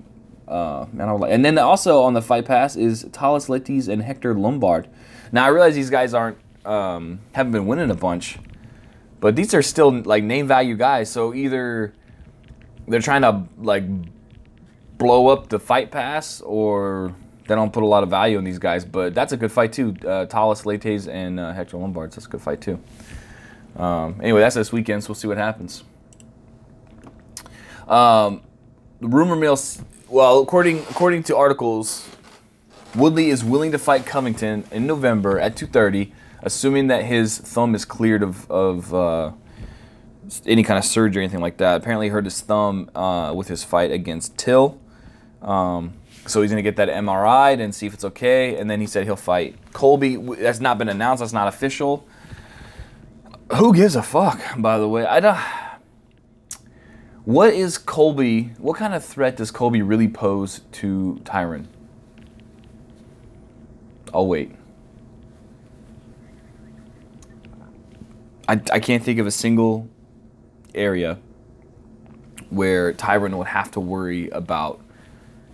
uh, 0.49 0.87
man. 0.90 1.11
I 1.11 1.12
would 1.12 1.21
like. 1.21 1.33
And 1.33 1.45
then 1.45 1.59
also 1.59 2.01
on 2.01 2.14
the 2.14 2.23
Fight 2.23 2.47
Pass 2.47 2.77
is 2.77 3.03
Thales 3.12 3.49
Leites 3.49 3.87
and 3.87 4.03
Hector 4.03 4.35
Lombard. 4.35 4.88
Now 5.33 5.45
I 5.45 5.49
realize 5.49 5.75
these 5.75 5.90
guys 5.90 6.14
aren't 6.14 6.38
um, 6.64 7.21
haven't 7.33 7.53
been 7.53 7.66
winning 7.66 7.90
a 7.90 7.95
bunch, 7.95 8.38
but 9.21 9.37
these 9.37 9.53
are 9.53 9.62
still 9.62 9.93
like 10.01 10.25
name 10.25 10.49
value 10.49 10.77
guys. 10.77 11.11
So 11.11 11.35
either 11.35 11.93
they're 12.88 13.01
trying 13.01 13.23
to 13.23 13.45
like 13.59 13.85
blow 15.01 15.29
up 15.29 15.49
the 15.49 15.59
fight 15.59 15.91
pass 15.91 16.43
or 16.43 17.17
they 17.49 17.55
don't 17.57 17.73
put 17.73 17.83
a 17.83 17.87
lot 17.87 18.05
of 18.05 18.11
value 18.11 18.39
in 18.39 18.45
these 18.45 18.59
guys. 18.61 18.85
But 18.85 19.15
that's 19.15 19.33
a 19.33 19.37
good 19.37 19.51
fight 19.51 19.73
too. 19.73 19.97
Uh, 20.07 20.27
Thales 20.27 20.63
Leites 20.63 21.09
and 21.09 21.41
uh, 21.41 21.53
Hector 21.53 21.79
Lombard. 21.79 22.13
That's 22.13 22.27
a 22.27 22.29
good 22.29 22.43
fight 22.43 22.61
too. 22.61 22.79
Um, 23.77 24.21
anyway, 24.23 24.41
that's 24.41 24.55
this 24.55 24.73
weekend, 24.73 25.03
so 25.03 25.09
we'll 25.09 25.15
see 25.17 25.27
what 25.27 25.39
happens. 25.39 25.83
Um, 27.89 28.43
rumor 29.01 29.37
mill. 29.37 29.59
Well, 30.09 30.41
according 30.41 30.81
according 30.91 31.23
to 31.25 31.37
articles, 31.37 32.09
Woodley 32.95 33.31
is 33.31 33.43
willing 33.43 33.73
to 33.73 33.79
fight 33.79 34.05
Covington 34.05 34.65
in 34.71 34.87
November 34.87 35.41
at 35.41 35.57
2:30, 35.57 36.13
assuming 36.43 36.89
that 36.89 37.05
his 37.05 37.39
thumb 37.39 37.75
is 37.75 37.85
cleared 37.85 38.23
of 38.23 38.51
of 38.51 38.93
uh, 38.95 39.33
any 40.47 40.63
kind 40.63 40.79
of 40.79 40.85
surgery 40.85 41.21
or 41.21 41.25
anything 41.25 41.41
like 41.41 41.57
that. 41.57 41.77
Apparently, 41.77 42.07
he 42.07 42.11
hurt 42.11 42.25
his 42.25 42.41
thumb 42.41 42.91
uh, 42.95 43.33
with 43.35 43.49
his 43.49 43.65
fight 43.65 43.91
against 43.91 44.37
Till. 44.37 44.81
Um, 45.42 45.94
so 46.26 46.42
he's 46.42 46.50
gonna 46.50 46.62
get 46.62 46.76
that 46.76 46.88
MRI 46.88 47.59
and 47.59 47.74
see 47.74 47.87
if 47.87 47.94
it's 47.94 48.05
okay, 48.05 48.57
and 48.57 48.70
then 48.70 48.81
he 48.81 48.87
said 48.87 49.05
he'll 49.05 49.16
fight 49.16 49.57
Colby. 49.72 50.16
That's 50.16 50.61
not 50.61 50.79
been 50.79 50.88
announced. 50.88 51.20
That's 51.20 51.33
not 51.33 51.48
official. 51.48 52.07
Who 53.55 53.74
gives 53.74 53.96
a 53.96 54.03
fuck? 54.03 54.40
By 54.59 54.79
the 54.79 54.88
way, 54.88 55.05
I 55.07 55.20
don't. 55.20 55.38
What 57.24 57.53
is 57.53 57.79
Colby? 57.79 58.53
What 58.59 58.76
kind 58.76 58.94
of 58.94 59.05
threat 59.05 59.37
does 59.37 59.50
Colby 59.50 59.83
really 59.83 60.09
pose 60.09 60.62
to 60.72 61.20
Tyron? 61.24 61.66
I'll 64.12 64.26
wait. 64.26 64.53
I, 68.48 68.61
I 68.72 68.81
can't 68.81 69.05
think 69.05 69.20
of 69.20 69.26
a 69.26 69.31
single 69.31 69.88
area 70.74 71.18
where 72.50 72.92
Tyron 72.92 73.37
would 73.37 73.46
have 73.46 73.70
to 73.72 73.81
worry 73.81 74.29
about 74.31 74.81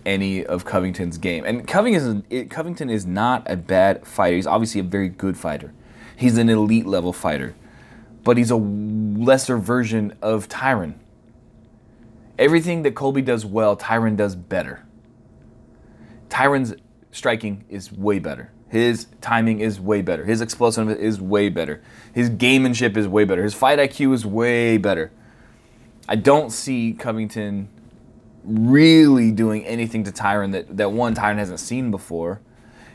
any 0.07 0.43
of 0.43 0.63
Covington's 0.63 1.17
game. 1.17 1.43
And 1.45 1.67
Covington 1.67 2.23
is, 2.29 2.47
Covington 2.49 2.89
is 2.89 3.05
not 3.05 3.43
a 3.45 3.57
bad 3.57 4.07
fighter. 4.07 4.37
He's 4.37 4.47
obviously 4.47 4.79
a 4.79 4.83
very 4.83 5.09
good 5.09 5.37
fighter. 5.37 5.73
He's 6.15 6.37
an 6.37 6.49
elite 6.49 6.87
level 6.87 7.11
fighter. 7.13 7.53
But 8.23 8.37
he's 8.37 8.49
a 8.49 8.55
lesser 8.55 9.57
version 9.57 10.15
of 10.21 10.47
Tyron. 10.47 10.95
Everything 12.39 12.83
that 12.83 12.95
Colby 12.95 13.21
does 13.21 13.45
well, 13.45 13.75
Tyron 13.75 14.15
does 14.15 14.35
better. 14.35 14.85
Tyron's 16.29 16.75
striking 17.11 17.65
is 17.69 17.91
way 17.91 18.19
better. 18.19 18.51
His 18.69 19.07
timing 19.21 19.59
is 19.59 19.79
way 19.79 20.01
better. 20.01 20.25
His 20.25 20.41
explosiveness 20.41 20.99
is 20.99 21.21
way 21.21 21.49
better. 21.49 21.81
His 22.13 22.29
gamemanship 22.29 22.95
is 22.97 23.07
way 23.07 23.23
better. 23.25 23.43
His 23.43 23.53
fight 23.53 23.79
IQ 23.79 24.13
is 24.13 24.25
way 24.25 24.77
better. 24.77 25.11
I 26.07 26.15
don't 26.15 26.51
see 26.51 26.93
Covington 26.93 27.69
really 28.47 29.31
doing 29.31 29.65
anything 29.65 30.03
to 30.05 30.11
Tyron 30.11 30.53
that, 30.53 30.77
that 30.77 30.91
one, 30.91 31.13
Tyron 31.13 31.37
hasn't 31.37 31.59
seen 31.59 31.91
before, 31.91 32.41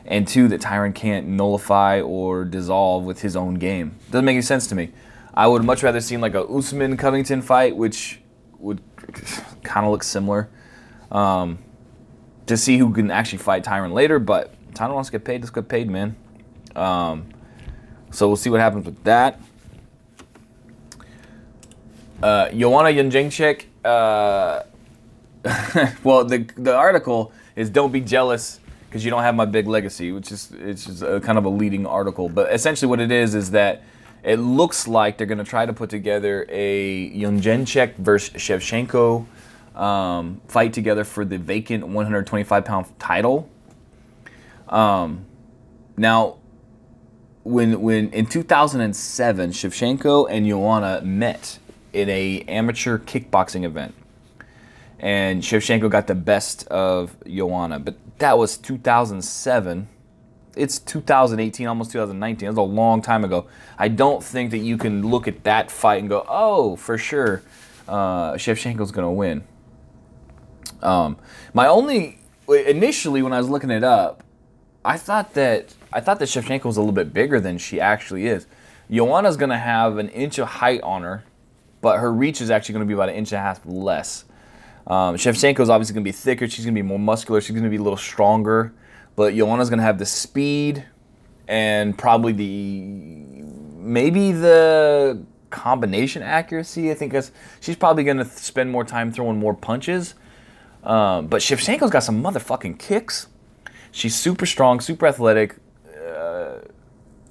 and 0.05 0.27
two, 0.27 0.47
that 0.49 0.61
Tyron 0.61 0.93
can't 0.93 1.27
nullify 1.27 2.01
or 2.01 2.43
dissolve 2.43 3.05
with 3.05 3.21
his 3.21 3.35
own 3.35 3.55
game. 3.55 3.95
Doesn't 4.11 4.25
make 4.25 4.33
any 4.33 4.41
sense 4.41 4.67
to 4.67 4.75
me. 4.75 4.91
I 5.33 5.47
would 5.47 5.63
much 5.63 5.83
rather 5.83 6.01
see 6.01 6.17
like 6.17 6.33
a 6.33 6.43
Usman 6.43 6.97
Covington 6.97 7.41
fight, 7.41 7.75
which 7.75 8.19
would 8.59 8.81
kind 9.63 9.85
of 9.85 9.91
look 9.91 10.03
similar, 10.03 10.49
um, 11.11 11.59
to 12.47 12.57
see 12.57 12.77
who 12.77 12.91
can 12.91 13.11
actually 13.11 13.39
fight 13.39 13.63
Tyron 13.63 13.93
later. 13.93 14.19
But 14.19 14.53
Tyron 14.73 14.95
wants 14.95 15.09
to 15.09 15.13
get 15.13 15.23
paid. 15.23 15.41
Let's 15.41 15.51
get 15.51 15.67
paid, 15.67 15.89
man. 15.89 16.15
Um, 16.75 17.29
so 18.11 18.27
we'll 18.27 18.37
see 18.37 18.49
what 18.49 18.59
happens 18.59 18.85
with 18.85 19.03
that. 19.03 19.39
Uh, 22.21 22.49
Joanna 22.51 22.89
Jędrzejczyk, 22.89 23.65
uh, 23.83 24.63
well, 26.03 26.23
the 26.23 26.49
the 26.55 26.73
article 26.73 27.33
is 27.55 27.69
"Don't 27.69 27.91
be 27.91 27.99
jealous 27.99 28.59
because 28.87 29.03
you 29.03 29.11
don't 29.11 29.23
have 29.23 29.35
my 29.35 29.45
big 29.45 29.67
legacy," 29.67 30.11
which 30.11 30.31
is 30.31 30.51
it's 30.57 30.85
just 30.85 31.01
a, 31.01 31.19
kind 31.19 31.37
of 31.37 31.45
a 31.45 31.49
leading 31.49 31.85
article. 31.85 32.29
But 32.29 32.53
essentially, 32.53 32.89
what 32.89 33.01
it 33.01 33.11
is 33.11 33.35
is 33.35 33.51
that 33.51 33.83
it 34.23 34.37
looks 34.37 34.87
like 34.87 35.17
they're 35.17 35.27
going 35.27 35.39
to 35.39 35.43
try 35.43 35.65
to 35.65 35.73
put 35.73 35.89
together 35.89 36.45
a 36.47 37.11
Jędrzejczyk 37.11 37.97
versus 37.97 38.41
Shevchenko 38.41 39.25
um, 39.75 40.39
fight 40.47 40.71
together 40.71 41.03
for 41.03 41.25
the 41.25 41.37
vacant 41.37 41.85
125 41.85 42.63
pound 42.63 42.99
title. 42.99 43.49
Um, 44.69 45.25
now, 45.97 46.37
when 47.43 47.81
when 47.81 48.11
in 48.11 48.27
2007, 48.27 49.51
Shevchenko 49.51 50.27
and 50.29 50.47
Joanna 50.47 51.01
met 51.03 51.59
in 51.91 52.09
a 52.09 52.45
amateur 52.47 52.97
kickboxing 52.97 53.65
event 53.65 53.93
and 55.03 55.43
Shevchenko 55.43 55.89
got 55.89 56.07
the 56.07 56.15
best 56.15 56.65
of 56.69 57.17
Joanna. 57.27 57.77
But 57.77 57.95
that 58.19 58.37
was 58.37 58.57
2007. 58.57 59.89
It's 60.55 60.79
2018, 60.79 61.67
almost 61.67 61.91
2019. 61.91 62.47
That 62.47 62.51
was 62.51 62.57
a 62.57 62.61
long 62.61 63.01
time 63.01 63.25
ago. 63.25 63.47
I 63.77 63.89
don't 63.89 64.23
think 64.23 64.51
that 64.51 64.59
you 64.59 64.77
can 64.77 65.05
look 65.05 65.27
at 65.27 65.43
that 65.43 65.69
fight 65.69 65.99
and 65.99 66.07
go, 66.07 66.25
oh, 66.29 66.77
for 66.77 66.97
sure, 66.97 67.43
uh, 67.85 68.35
Shevchenko's 68.35 68.91
going 68.91 69.05
to 69.05 69.11
win. 69.11 69.43
Um, 70.81 71.17
my 71.53 71.67
only 71.67 72.19
initially 72.47 73.21
when 73.21 73.33
I 73.33 73.39
was 73.39 73.49
looking 73.49 73.71
it 73.71 73.83
up, 73.83 74.23
I 74.85 74.97
thought 74.97 75.33
that 75.33 75.75
I 75.91 75.99
thought 75.99 76.19
that 76.19 76.29
Shevchenko 76.29 76.63
was 76.63 76.77
a 76.77 76.79
little 76.79 76.93
bit 76.93 77.13
bigger 77.13 77.41
than 77.41 77.57
she 77.57 77.81
actually 77.81 78.27
is. 78.27 78.47
Joanna's 78.89 79.35
going 79.35 79.49
to 79.49 79.57
have 79.57 79.97
an 79.97 80.07
inch 80.09 80.39
of 80.39 80.47
height 80.47 80.81
on 80.81 81.03
her, 81.03 81.25
but 81.81 81.99
her 81.99 82.11
reach 82.13 82.39
is 82.39 82.49
actually 82.49 82.73
going 82.73 82.85
to 82.85 82.87
be 82.87 82.93
about 82.93 83.09
an 83.09 83.15
inch 83.15 83.33
and 83.33 83.39
a 83.39 83.41
half 83.41 83.65
less. 83.65 84.23
Um, 84.85 85.15
Shevchenko 85.15 85.61
is 85.61 85.69
obviously 85.69 85.93
going 85.93 86.03
to 86.03 86.07
be 86.07 86.11
thicker. 86.11 86.47
She's 86.47 86.65
going 86.65 86.75
to 86.75 86.81
be 86.81 86.87
more 86.87 86.99
muscular. 86.99 87.39
She's 87.41 87.51
going 87.51 87.63
to 87.63 87.69
be 87.69 87.77
a 87.77 87.81
little 87.81 87.97
stronger. 87.97 88.73
But 89.15 89.35
Joanna's 89.35 89.69
going 89.69 89.77
to 89.77 89.83
have 89.83 89.99
the 89.99 90.05
speed 90.05 90.85
and 91.47 91.97
probably 91.97 92.31
the 92.33 93.43
maybe 93.77 94.31
the 94.31 95.23
combination 95.49 96.23
accuracy. 96.23 96.89
I 96.89 96.95
think 96.95 97.13
she's 97.59 97.75
probably 97.75 98.03
going 98.03 98.17
to 98.17 98.25
spend 98.25 98.71
more 98.71 98.83
time 98.83 99.11
throwing 99.11 99.37
more 99.37 99.53
punches. 99.53 100.15
Um, 100.83 101.27
but 101.27 101.41
Shevchenko's 101.41 101.91
got 101.91 102.03
some 102.03 102.21
motherfucking 102.21 102.79
kicks. 102.79 103.27
She's 103.91 104.15
super 104.15 104.45
strong, 104.45 104.79
super 104.79 105.05
athletic. 105.05 105.55
Uh, 105.95 106.55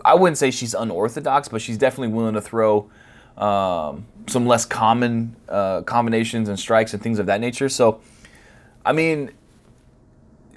I 0.05 0.15
wouldn't 0.15 0.38
say 0.38 0.51
she's 0.51 0.75
unorthodox, 0.75 1.49
but 1.49 1.61
she's 1.61 1.77
definitely 1.77 2.15
willing 2.15 2.35
to 2.35 2.41
throw 2.41 2.91
um, 3.37 4.07
some 4.27 4.47
less 4.47 4.65
common 4.65 5.37
uh, 5.49 5.83
combinations 5.83 6.49
and 6.49 6.59
strikes 6.59 6.95
and 6.95 7.03
things 7.03 7.19
of 7.19 7.27
that 7.27 7.41
nature. 7.41 7.69
So, 7.69 8.01
I 8.85 8.93
mean, 8.93 9.33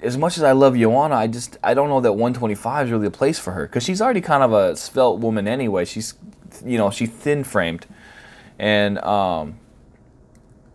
as 0.02 0.16
much 0.16 0.36
as 0.36 0.42
I 0.42 0.52
love 0.52 0.76
Joanna, 0.76 1.14
I 1.14 1.26
just 1.26 1.58
I 1.62 1.74
don't 1.74 1.88
know 1.88 2.00
that 2.00 2.12
125 2.12 2.86
is 2.86 2.92
really 2.92 3.06
a 3.06 3.10
place 3.10 3.38
for 3.38 3.52
her 3.52 3.66
because 3.66 3.82
she's 3.82 4.00
already 4.00 4.20
kind 4.20 4.42
of 4.42 4.52
a 4.52 4.76
svelte 4.76 5.20
woman 5.20 5.48
anyway. 5.48 5.84
She's 5.84 6.14
you 6.64 6.78
know 6.78 6.90
she's 6.90 7.10
thin 7.10 7.44
framed, 7.44 7.86
and 8.58 8.98
um, 8.98 9.58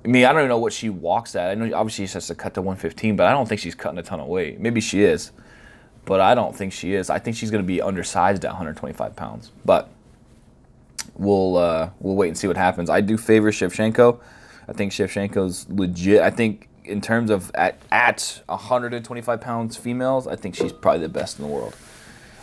I 0.03 0.07
mean 0.07 0.25
I 0.25 0.31
don't 0.31 0.41
even 0.41 0.49
know 0.49 0.57
what 0.57 0.73
she 0.73 0.89
walks 0.89 1.35
at. 1.35 1.51
I 1.51 1.55
know 1.55 1.75
obviously 1.75 2.07
she 2.07 2.13
has 2.13 2.27
to 2.27 2.35
cut 2.35 2.53
to 2.55 2.61
115, 2.61 3.15
but 3.15 3.27
I 3.27 3.31
don't 3.31 3.47
think 3.47 3.61
she's 3.61 3.75
cutting 3.75 3.99
a 3.99 4.03
ton 4.03 4.19
of 4.19 4.27
weight. 4.27 4.59
Maybe 4.59 4.81
she 4.81 5.03
is, 5.03 5.31
but 6.05 6.19
I 6.19 6.33
don't 6.35 6.55
think 6.55 6.73
she 6.73 6.93
is. 6.93 7.09
I 7.09 7.19
think 7.19 7.37
she's 7.37 7.51
going 7.51 7.63
to 7.63 7.67
be 7.67 7.81
undersized 7.81 8.43
at 8.43 8.49
125 8.49 9.15
pounds, 9.15 9.51
but 9.63 9.89
we'll 11.15 11.57
uh, 11.57 11.89
we'll 11.99 12.15
wait 12.15 12.29
and 12.29 12.37
see 12.37 12.47
what 12.47 12.57
happens. 12.57 12.89
I 12.89 13.01
do 13.01 13.17
favor 13.17 13.51
Shevchenko. 13.51 14.19
I 14.67 14.73
think 14.73 14.91
Shevchenko's 14.91 15.69
legit. 15.69 16.21
I 16.21 16.29
think 16.29 16.69
in 16.83 17.01
terms 17.01 17.29
of 17.29 17.51
at 17.55 17.77
at 17.91 18.41
125 18.47 19.41
pounds 19.41 19.77
females, 19.77 20.27
I 20.27 20.35
think 20.35 20.55
she's 20.55 20.71
probably 20.71 21.01
the 21.01 21.09
best 21.09 21.39
in 21.39 21.45
the 21.45 21.51
world 21.51 21.75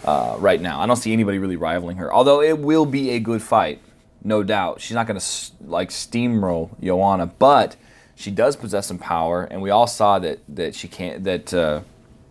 uh, 0.04 0.36
right 0.38 0.60
now. 0.60 0.80
I 0.80 0.86
don't 0.86 0.96
see 0.96 1.12
anybody 1.12 1.38
really 1.38 1.56
rivaling 1.56 1.96
her. 1.98 2.12
Although 2.12 2.42
it 2.42 2.58
will 2.58 2.86
be 2.86 3.10
a 3.10 3.20
good 3.20 3.42
fight, 3.42 3.80
no 4.22 4.42
doubt. 4.42 4.80
She's 4.80 4.94
not 4.94 5.06
going 5.06 5.18
to 5.18 5.26
like 5.64 5.90
steamroll 5.90 6.70
Joanna, 6.80 7.26
but 7.26 7.76
she 8.14 8.30
does 8.30 8.56
possess 8.56 8.86
some 8.86 8.98
power, 8.98 9.44
and 9.44 9.62
we 9.62 9.70
all 9.70 9.86
saw 9.86 10.18
that 10.18 10.40
that 10.48 10.74
she 10.74 10.88
can't 10.88 11.24
that 11.24 11.54
uh, 11.54 11.80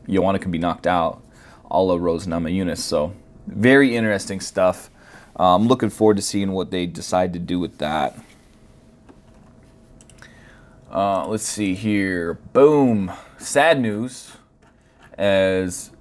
Joanna 0.10 0.40
can 0.40 0.52
be 0.52 0.58
knocked 0.58 0.88
out, 0.88 1.22
all 1.66 1.92
of 1.92 2.02
Rose 2.02 2.28
Namajunas. 2.28 2.80
So 2.80 3.14
very 3.48 3.96
interesting 3.96 4.40
stuff. 4.40 4.90
I'm 5.46 5.68
looking 5.68 5.90
forward 5.90 6.18
to 6.18 6.24
seeing 6.24 6.52
what 6.52 6.72
they 6.72 6.86
decide 6.86 7.34
to 7.34 7.40
do 7.40 7.60
with 7.60 7.78
that. 7.78 8.18
Uh, 10.92 11.28
let's 11.28 11.44
see 11.44 11.76
here. 11.76 12.36
Boom. 12.54 13.12
Sad 13.38 13.80
news 13.80 14.32
as 15.18 15.92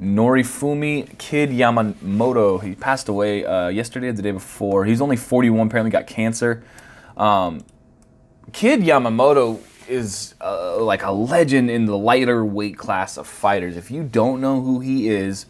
Norifumi 0.00 1.16
Kid 1.18 1.50
Yamamoto, 1.50 2.62
he 2.62 2.74
passed 2.74 3.08
away 3.08 3.44
uh, 3.44 3.68
yesterday 3.68 4.08
or 4.08 4.12
the 4.12 4.22
day 4.22 4.32
before. 4.32 4.84
He's 4.84 5.00
only 5.00 5.16
41, 5.16 5.66
apparently 5.66 5.90
got 5.90 6.06
cancer. 6.06 6.62
Um, 7.16 7.64
Kid 8.52 8.80
Yamamoto 8.80 9.60
is 9.88 10.34
uh, 10.40 10.82
like 10.82 11.02
a 11.04 11.12
legend 11.12 11.70
in 11.70 11.86
the 11.86 11.96
lighter 11.96 12.44
weight 12.44 12.76
class 12.76 13.16
of 13.16 13.26
fighters. 13.26 13.76
If 13.76 13.90
you 13.90 14.02
don't 14.02 14.40
know 14.40 14.60
who 14.60 14.80
he 14.80 15.08
is, 15.08 15.46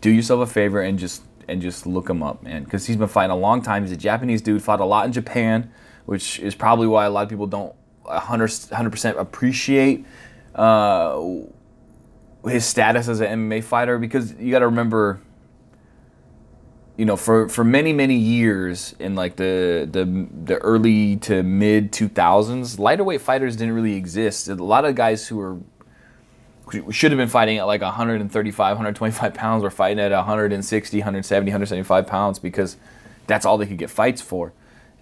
do 0.00 0.10
yourself 0.10 0.48
a 0.48 0.52
favor 0.52 0.80
and 0.80 0.98
just 0.98 1.22
and 1.50 1.60
just 1.60 1.86
look 1.86 2.08
him 2.08 2.22
up, 2.22 2.42
man, 2.42 2.64
because 2.64 2.86
he's 2.86 2.96
been 2.96 3.08
fighting 3.08 3.32
a 3.32 3.36
long 3.36 3.60
time. 3.60 3.82
He's 3.82 3.92
a 3.92 3.96
Japanese 3.96 4.40
dude, 4.40 4.62
fought 4.62 4.80
a 4.80 4.84
lot 4.84 5.06
in 5.06 5.12
Japan, 5.12 5.70
which 6.06 6.38
is 6.38 6.54
probably 6.54 6.86
why 6.86 7.04
a 7.04 7.10
lot 7.10 7.24
of 7.24 7.28
people 7.28 7.46
don't 7.46 7.74
100 8.04 8.90
percent 8.90 9.18
appreciate 9.18 10.06
uh, 10.54 11.20
his 12.46 12.64
status 12.64 13.08
as 13.08 13.20
an 13.20 13.48
MMA 13.48 13.64
fighter 13.64 13.98
because 13.98 14.32
you 14.34 14.50
got 14.50 14.60
to 14.60 14.66
remember, 14.66 15.20
you 16.96 17.04
know, 17.04 17.16
for 17.16 17.48
for 17.48 17.64
many 17.64 17.92
many 17.92 18.16
years 18.16 18.94
in 19.00 19.16
like 19.16 19.36
the 19.36 19.88
the 19.90 20.28
the 20.44 20.56
early 20.58 21.16
to 21.16 21.42
mid 21.42 21.92
2000s, 21.92 22.78
lighter 22.78 23.04
weight 23.04 23.20
fighters 23.20 23.56
didn't 23.56 23.74
really 23.74 23.96
exist. 23.96 24.48
A 24.48 24.54
lot 24.54 24.84
of 24.84 24.94
guys 24.94 25.26
who 25.26 25.36
were 25.36 25.58
should 26.90 27.10
have 27.10 27.18
been 27.18 27.28
fighting 27.28 27.58
at 27.58 27.64
like 27.64 27.80
135, 27.80 28.76
125 28.76 29.34
pounds 29.34 29.62
We're 29.62 29.70
fighting 29.70 29.98
at 29.98 30.12
160, 30.12 30.98
170, 30.98 31.50
175 31.50 32.06
pounds 32.06 32.38
because 32.38 32.76
that's 33.26 33.46
all 33.46 33.58
they 33.58 33.66
could 33.66 33.78
get 33.78 33.90
fights 33.90 34.20
for. 34.20 34.52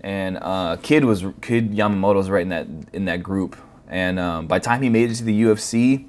And 0.01 0.39
uh, 0.41 0.77
Kid 0.83 1.05
was 1.05 1.25
Kid 1.41 1.73
Yamamoto 1.73 2.17
was 2.17 2.31
right 2.31 2.43
in 2.43 2.51
that 2.51 2.67
in 2.93 3.05
that 3.07 3.23
group. 3.23 3.57
And 3.89 4.19
um, 4.19 4.47
by 4.47 4.59
the 4.59 4.65
time 4.65 4.83
he 4.83 4.89
made 4.89 5.11
it 5.11 5.15
to 5.17 5.25
the 5.25 5.43
UFC, 5.43 6.07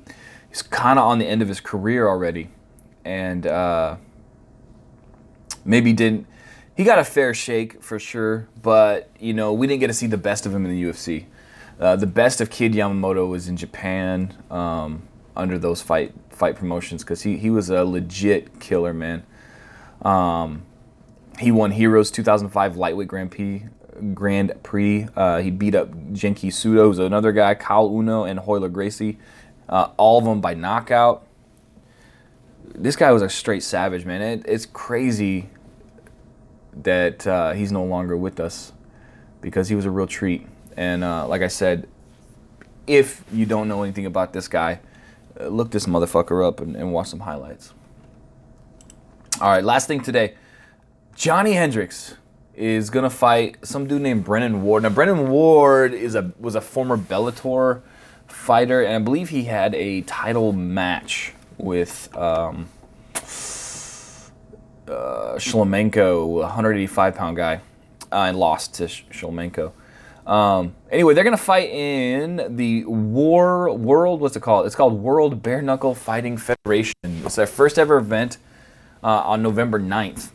he's 0.50 0.62
kind 0.62 1.00
of 1.00 1.06
on 1.06 1.18
the 1.20 1.26
end 1.26 1.42
of 1.42 1.48
his 1.48 1.60
career 1.60 2.08
already, 2.08 2.50
and 3.06 3.48
uh, 3.48 3.96
maybe 5.64 5.94
didn't. 5.94 6.28
He 6.76 6.84
got 6.84 7.00
a 7.00 7.04
fair 7.04 7.34
shake 7.34 7.82
for 7.82 8.00
sure, 8.00 8.48
but 8.62 9.10
you 9.20 9.34
know 9.34 9.54
we 9.54 9.66
didn't 9.66 9.80
get 9.80 9.88
to 9.88 9.94
see 9.94 10.08
the 10.08 10.18
best 10.18 10.46
of 10.46 10.54
him 10.54 10.66
in 10.66 10.72
the 10.72 10.84
UFC. 10.84 11.26
Uh, 11.80 11.96
the 11.96 12.08
best 12.08 12.42
of 12.42 12.50
Kid 12.50 12.74
Yamamoto 12.74 13.30
was 13.30 13.48
in 13.48 13.56
Japan 13.56 14.36
um, 14.52 15.04
under 15.40 15.58
those 15.58 15.82
fight 15.82 16.14
fight 16.30 16.56
promotions 16.56 17.04
because 17.04 17.22
he, 17.24 17.38
he 17.38 17.50
was 17.50 17.70
a 17.70 17.84
legit 17.84 18.60
killer 18.60 18.94
man. 18.94 19.24
Um, 20.02 20.64
he 21.40 21.52
won 21.52 21.72
Heroes 21.72 22.12
2005 22.12 22.78
lightweight 22.78 23.08
Grand 23.08 23.32
Prix. 23.32 23.66
Grand 24.14 24.54
Prix. 24.64 25.08
Uh, 25.16 25.40
he 25.40 25.52
beat 25.52 25.76
up 25.76 25.92
Genki 26.14 26.50
Sudo, 26.50 26.84
who's 26.84 27.00
another 27.00 27.32
guy, 27.32 27.56
Caol 27.56 28.00
Uno, 28.00 28.24
and 28.24 28.40
Royler 28.40 28.72
Gracie 28.72 29.18
uh, 29.70 29.90
all 29.98 30.18
of 30.18 30.26
them 30.26 30.42
by 30.42 30.56
knockout. 30.56 31.26
This 32.66 32.96
guy 32.96 33.12
was 33.12 33.22
a 33.22 33.30
straight 33.30 33.64
savage, 33.64 34.06
man. 34.06 34.22
It, 34.22 34.46
it's 34.48 34.66
crazy 34.66 35.50
that 36.82 37.26
uh, 37.26 37.52
he's 37.54 37.72
no 37.72 37.84
longer 37.84 38.18
with 38.18 38.40
us 38.40 38.74
because 39.42 39.70
he 39.70 39.76
was 39.76 39.86
a 39.86 39.92
real 39.92 40.08
treat. 40.08 40.46
And 40.76 41.04
uh, 41.04 41.28
like 41.28 41.42
I 41.42 41.48
said, 41.48 41.88
if 42.88 43.24
you 43.32 43.46
don't 43.46 43.68
know 43.68 43.84
anything 43.84 44.06
about 44.06 44.34
this 44.34 44.48
guy, 44.48 44.80
look 45.48 45.72
this 45.72 45.86
motherfucker 45.86 46.46
up 46.46 46.60
and, 46.60 46.76
and 46.76 46.92
watch 46.92 47.08
some 47.08 47.22
highlights. 47.22 47.74
All 49.42 49.50
right, 49.50 49.64
last 49.64 49.88
thing 49.88 50.02
today. 50.02 50.36
Johnny 51.16 51.54
Hendricks 51.54 52.16
is 52.56 52.90
gonna 52.90 53.10
fight 53.10 53.58
some 53.66 53.88
dude 53.88 54.02
named 54.02 54.26
Brennan 54.26 54.64
Ward. 54.64 54.84
Now 54.84 54.90
Brennan 54.90 55.30
Ward 55.30 55.94
is 55.94 56.16
a 56.16 56.32
was 56.40 56.56
a 56.56 56.62
former 56.62 56.98
Bellator 56.98 57.82
fighter, 58.28 58.82
and 58.82 58.96
I 58.96 59.00
believe 59.00 59.30
he 59.30 59.44
had 59.46 59.74
a 59.76 60.02
title 60.02 60.52
match 60.52 61.34
with 61.58 62.14
um, 62.18 62.68
uh, 64.88 65.36
Shlemenko, 65.38 66.28
185 66.42 67.16
pound 67.16 67.38
guy, 67.38 67.62
uh, 68.12 68.24
and 68.24 68.38
lost 68.38 68.74
to 68.76 68.86
Shlemenko. 68.86 69.72
Um, 70.30 70.76
anyway, 70.92 71.16
they're 71.16 71.24
gonna 71.24 71.38
fight 71.38 71.72
in 71.72 72.56
the 72.56 72.86
War 72.86 73.74
World. 73.74 74.22
What's 74.22 74.36
it 74.36 74.42
called? 74.42 74.68
It's 74.68 74.76
called 74.76 75.02
World 75.02 75.42
Bare 75.42 75.64
Knuckle 75.64 75.96
Fighting 75.96 76.38
Federation. 76.38 76.94
It's 77.04 77.36
their 77.36 77.48
first 77.48 77.80
ever 77.80 77.98
event 77.98 78.38
uh, 79.04 79.08
on 79.08 79.42
November 79.42 79.80
9th. 79.80 80.30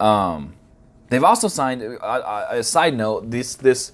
Um, 0.00 0.54
they've 1.08 1.22
also 1.22 1.46
signed. 1.46 1.82
Uh, 1.82 2.04
uh, 2.04 2.46
a 2.50 2.62
side 2.64 2.96
note: 2.96 3.30
this 3.30 3.54
this 3.54 3.92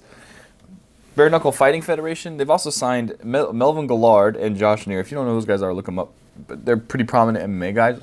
Bare 1.15 1.29
Knuckle 1.29 1.51
Fighting 1.51 1.83
Federation. 1.83 2.37
They've 2.37 2.49
also 2.49 2.71
signed 2.71 3.17
Mel- 3.23 3.53
Melvin 3.53 3.87
Guillard 3.87 4.35
and 4.35 4.57
Josh 4.57 4.87
Neer. 4.87 4.99
If 4.99 5.11
you 5.11 5.15
don't 5.15 5.25
know 5.25 5.33
who 5.33 5.37
those 5.37 5.45
guys 5.45 5.61
are, 5.61 5.73
look 5.75 5.85
them 5.85 5.99
up. 5.99 6.11
But 6.47 6.65
they're 6.65 6.77
pretty 6.77 7.05
prominent 7.05 7.45
MMA 7.51 7.75
guys. 7.75 8.01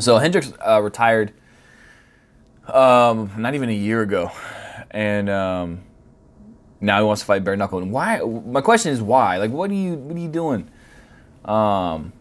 So 0.00 0.18
Hendricks 0.18 0.52
uh, 0.66 0.80
retired 0.82 1.32
um, 2.66 3.30
not 3.36 3.54
even 3.54 3.68
a 3.68 3.74
year 3.74 4.02
ago, 4.02 4.30
and 4.92 5.28
um, 5.30 5.80
now 6.80 6.98
he 6.98 7.04
wants 7.04 7.22
to 7.22 7.26
fight 7.26 7.42
bare 7.42 7.56
knuckle. 7.56 7.78
And 7.78 7.90
why? 7.90 8.20
My 8.20 8.60
question 8.60 8.92
is 8.92 9.02
why? 9.02 9.38
Like, 9.38 9.50
what 9.50 9.70
are 9.70 9.74
you 9.74 9.94
what 9.94 10.16
are 10.16 10.20
you 10.20 10.28
doing? 10.28 10.70
Um, 11.44 12.12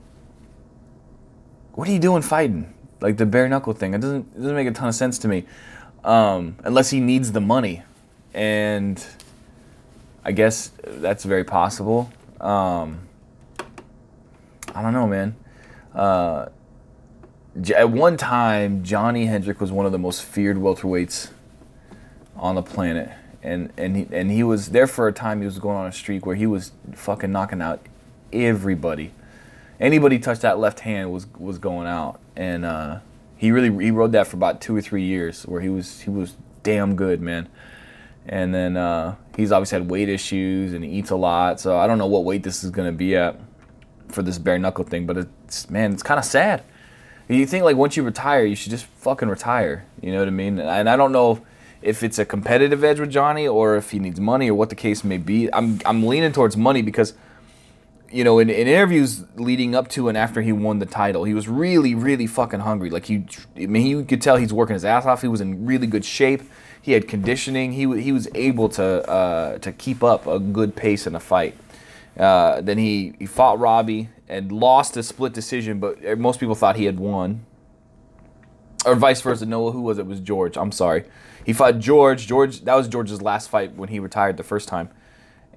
what 1.74 1.88
are 1.88 1.92
you 1.92 2.00
doing 2.00 2.22
fighting? 2.22 2.74
Like 3.02 3.18
the 3.18 3.26
bare 3.26 3.48
knuckle 3.50 3.74
thing. 3.74 3.94
It 3.94 4.02
doesn't 4.02 4.28
it 4.34 4.38
doesn't 4.38 4.56
make 4.56 4.68
a 4.68 4.72
ton 4.72 4.88
of 4.88 4.96
sense 4.96 5.20
to 5.20 5.28
me, 5.28 5.46
um, 6.04 6.56
unless 6.64 6.90
he 6.90 7.00
needs 7.00 7.34
the 7.34 7.42
money, 7.42 7.84
and 8.34 9.06
I 10.24 10.32
guess 10.32 10.72
that's 10.84 11.26
very 11.26 11.44
possible. 11.44 12.12
Um, 12.40 13.08
I 14.74 14.82
don't 14.82 14.94
know, 14.94 15.08
man. 15.08 15.36
Uh, 15.94 16.48
at 17.76 17.90
one 17.90 18.16
time, 18.16 18.84
Johnny 18.84 19.26
Hendrick 19.26 19.60
was 19.60 19.74
one 19.74 19.86
of 19.86 19.92
the 19.92 20.00
most 20.00 20.24
feared 20.24 20.56
welterweights 20.56 21.30
on 22.42 22.56
the 22.56 22.64
planet, 22.64 23.10
and 23.42 23.72
and 23.78 23.96
he 23.96 24.08
and 24.12 24.32
he 24.32 24.44
was 24.44 24.70
there 24.70 24.88
for 24.88 25.08
a 25.08 25.14
time. 25.14 25.40
He 25.40 25.46
was 25.46 25.60
going 25.60 25.78
on 25.78 25.86
a 25.86 25.92
streak 25.94 26.26
where 26.26 26.36
he 26.36 26.48
was 26.48 26.72
fucking 26.94 27.32
knocking 27.32 27.62
out 27.62 27.80
everybody. 28.34 29.14
Anybody 29.80 30.20
touched 30.20 30.42
that 30.42 30.60
left 30.60 30.82
hand 30.82 31.12
was 31.12 31.28
was 31.38 31.60
going 31.60 31.88
out, 31.88 32.20
and 32.36 32.66
uh, 32.66 33.00
he 33.38 33.52
really 33.52 33.86
he 33.86 33.92
rode 33.92 34.12
that 34.12 34.28
for 34.28 34.36
about 34.36 34.60
two 34.60 34.76
or 34.76 34.82
three 34.82 35.04
years, 35.04 35.44
where 35.44 35.62
he 35.62 35.70
was 35.70 36.02
he 36.02 36.10
was 36.10 36.36
damn 36.64 36.96
good, 36.96 37.22
man. 37.22 37.48
And 38.28 38.54
then 38.54 38.78
uh, 38.78 39.16
he's 39.36 39.52
obviously 39.52 39.80
had 39.80 39.90
weight 39.90 40.08
issues 40.08 40.74
and 40.74 40.84
he 40.84 40.92
eats 40.92 41.10
a 41.10 41.16
lot. 41.16 41.60
So 41.60 41.78
I 41.78 41.88
don't 41.88 41.98
know 41.98 42.06
what 42.06 42.24
weight 42.24 42.44
this 42.44 42.64
is 42.64 42.70
going 42.70 42.88
to 42.88 42.96
be 42.96 43.16
at 43.16 43.40
for 44.10 44.22
this 44.22 44.38
bare 44.38 44.60
knuckle 44.60 44.84
thing, 44.84 45.08
but 45.08 45.18
it's 45.18 45.70
man, 45.70 45.94
it's 45.94 46.04
kind 46.04 46.20
of 46.20 46.26
sad. 46.26 46.64
You 47.28 47.46
think 47.46 47.64
like 47.64 47.78
once 47.78 47.96
you 47.96 48.04
retire, 48.04 48.46
you 48.46 48.56
should 48.56 48.72
just 48.72 48.86
fucking 48.86 49.30
retire. 49.30 49.86
You 50.02 50.12
know 50.12 50.20
what 50.20 50.28
I 50.28 50.32
mean? 50.32 50.60
And 50.60 50.90
I 50.90 50.98
don't 50.98 51.12
know 51.12 51.42
if 51.82 52.04
it's 52.04 52.20
a 52.20 52.26
competitive 52.26 52.84
edge 52.84 53.00
with 53.00 53.10
Johnny 53.10 53.48
or 53.48 53.76
if 53.76 53.92
he 53.92 54.00
needs 54.00 54.20
money 54.20 54.50
or 54.50 54.54
what 54.54 54.70
the 54.70 54.76
case 54.76 55.04
may 55.04 55.18
be. 55.18 55.52
I'm 55.54 55.80
I'm 55.86 56.06
leaning 56.06 56.32
towards 56.32 56.56
money 56.56 56.82
because 56.82 57.14
you 58.12 58.24
know, 58.24 58.40
in, 58.40 58.50
in 58.50 58.68
interviews 58.68 59.24
leading 59.36 59.74
up 59.74 59.88
to 59.90 60.10
and 60.10 60.18
after 60.18 60.42
he 60.42 60.52
won 60.52 60.80
the 60.80 60.86
title, 60.86 61.24
he 61.24 61.34
was 61.34 61.48
really, 61.48 61.96
really 61.96 62.28
fucking 62.28 62.60
hungry. 62.60 62.90
Like 62.90 63.06
he, 63.06 63.26
I 63.56 63.68
mean, 63.68 63.88
you 63.88 64.04
could 64.04 64.22
tell 64.22 64.36
he's 64.36 64.54
working 64.54 64.74
his 64.74 64.86
ass 64.86 65.06
off. 65.06 65.22
He 65.22 65.28
was 65.28 65.42
in 65.42 65.66
really 65.66 65.88
good 65.88 66.04
shape. 66.04 66.42
He 66.82 66.92
had 66.94 67.08
conditioning. 67.08 67.74
He 67.74 68.02
he 68.02 68.12
was 68.12 68.28
able 68.36 68.70
to 68.70 69.10
uh, 69.10 69.58
to 69.60 69.72
keep 69.72 70.04
up 70.04 70.28
a 70.28 70.40
good 70.40 70.76
pace 70.76 71.08
in 71.08 71.16
a 71.16 71.20
fight. 71.20 71.56
Uh, 72.18 72.60
then 72.62 72.78
he, 72.78 73.14
he 73.20 73.26
fought 73.26 73.60
Robbie 73.60 74.10
and 74.28 74.52
lost 74.52 74.98
a 74.98 75.04
split 75.04 75.34
decision, 75.34 75.80
but 75.80 76.18
most 76.18 76.40
people 76.40 76.56
thought 76.56 76.76
he 76.76 76.86
had 76.86 77.00
won. 77.00 77.46
Or 78.86 78.96
vice 78.96 79.22
versa. 79.22 79.46
No, 79.46 79.72
who 79.72 79.82
was 79.82 79.98
it? 79.98 80.02
it 80.02 80.08
was 80.08 80.20
George. 80.20 80.58
I'm 80.58 80.72
sorry. 80.72 81.04
He 81.46 81.54
fought 81.54 81.80
George. 81.80 82.28
George. 82.28 82.62
That 82.62 82.76
was 82.76 82.88
George's 82.88 83.22
last 83.22 83.50
fight 83.50 83.76
when 83.76 83.90
he 83.90 84.00
retired 84.00 84.38
the 84.38 84.44
first 84.44 84.68
time, 84.68 84.90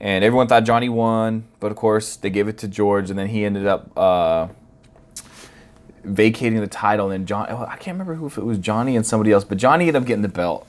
and 0.01 0.25
everyone 0.25 0.47
thought 0.47 0.65
Johnny 0.65 0.89
won, 0.89 1.45
but 1.61 1.71
of 1.71 1.77
course 1.77 2.17
they 2.17 2.31
gave 2.31 2.49
it 2.49 2.59
to 2.59 2.69
George, 2.69 3.11
and 3.11 3.19
then 3.19 3.29
he 3.29 3.45
ended 3.45 3.67
up. 3.67 3.97
Uh, 3.97 4.49
vacating 6.05 6.61
the 6.61 6.67
title, 6.67 7.11
and 7.11 7.27
John, 7.27 7.49
I 7.49 7.77
can't 7.77 7.95
remember 7.95 8.15
who 8.15 8.27
if 8.27 8.37
it 8.37 8.45
was 8.45 8.59
Johnny 8.59 8.95
and 8.97 9.07
somebody 9.07 9.33
else, 9.33 9.45
but 9.45 9.59
Johnny 9.59 9.89
ended 9.89 10.03
up 10.03 10.07
getting 10.07 10.23
the 10.23 10.29
belt. 10.29 10.67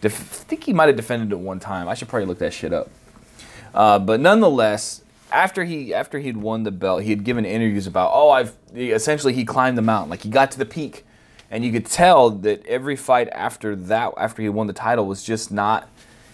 Def- 0.00 0.42
I 0.42 0.44
think 0.44 0.64
he 0.64 0.72
might 0.72 0.88
have 0.88 0.96
defended 0.96 1.32
it 1.32 1.38
one 1.38 1.58
time. 1.58 1.88
I 1.88 1.94
should 1.94 2.08
probably 2.08 2.26
look 2.26 2.38
that 2.38 2.52
shit 2.52 2.72
up. 2.72 2.90
Uh, 3.72 3.98
but 3.98 4.20
nonetheless, 4.20 5.02
after 5.32 5.64
he 5.64 5.92
after 5.92 6.18
he'd 6.18 6.36
won 6.36 6.62
the 6.62 6.70
belt, 6.70 7.02
he 7.02 7.10
had 7.10 7.24
given 7.24 7.44
interviews 7.44 7.86
about 7.86 8.10
oh 8.14 8.30
I've 8.30 8.54
essentially 8.74 9.32
he 9.32 9.44
climbed 9.44 9.76
the 9.76 9.82
mountain 9.82 10.10
like 10.10 10.22
he 10.22 10.28
got 10.28 10.50
to 10.52 10.58
the 10.58 10.66
peak, 10.66 11.04
and 11.54 11.64
you 11.64 11.70
could 11.70 11.86
tell 11.86 12.30
that 12.30 12.66
every 12.66 12.96
fight 12.96 13.28
after 13.30 13.76
that 13.76 14.12
after 14.16 14.42
he 14.42 14.48
won 14.48 14.66
the 14.66 14.72
title 14.72 15.06
was 15.06 15.22
just 15.22 15.52
not 15.52 15.88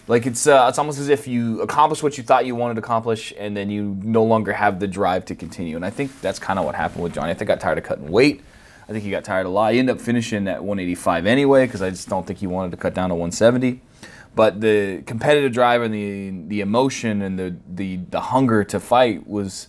like 0.07 0.25
it's 0.25 0.47
uh, 0.47 0.65
it's 0.67 0.79
almost 0.79 0.97
as 0.97 1.09
if 1.09 1.27
you 1.27 1.61
accomplished 1.61 2.01
what 2.01 2.17
you 2.17 2.23
thought 2.23 2.47
you 2.47 2.55
wanted 2.55 2.73
to 2.73 2.79
accomplish, 2.79 3.31
and 3.37 3.55
then 3.55 3.69
you 3.69 3.95
no 4.01 4.23
longer 4.23 4.51
have 4.51 4.79
the 4.79 4.87
drive 4.87 5.23
to 5.25 5.35
continue. 5.35 5.75
And 5.75 5.85
I 5.85 5.91
think 5.91 6.19
that's 6.21 6.39
kind 6.39 6.57
of 6.57 6.65
what 6.65 6.73
happened 6.73 7.03
with 7.03 7.13
Johnny. 7.13 7.29
I 7.29 7.35
think 7.35 7.51
I 7.51 7.53
got 7.53 7.61
tired 7.61 7.77
of 7.77 7.83
cutting 7.83 8.09
weight. 8.09 8.41
I 8.89 8.91
think 8.91 9.03
he 9.03 9.11
got 9.11 9.23
tired 9.23 9.45
a 9.45 9.49
lot. 9.49 9.73
He 9.73 9.79
ended 9.79 9.95
up 9.95 10.01
finishing 10.01 10.47
at 10.47 10.63
185 10.63 11.27
anyway 11.27 11.67
because 11.67 11.83
I 11.83 11.91
just 11.91 12.09
don't 12.09 12.25
think 12.25 12.39
he 12.39 12.47
wanted 12.47 12.71
to 12.71 12.77
cut 12.77 12.95
down 12.95 13.09
to 13.09 13.15
170. 13.15 13.79
But 14.35 14.59
the 14.59 15.03
competitive 15.05 15.53
drive 15.53 15.83
and 15.83 15.93
the 15.93 16.31
the 16.47 16.61
emotion 16.61 17.21
and 17.21 17.37
the 17.37 17.55
the 17.71 17.97
the 18.09 18.21
hunger 18.21 18.63
to 18.63 18.79
fight 18.79 19.27
was, 19.27 19.67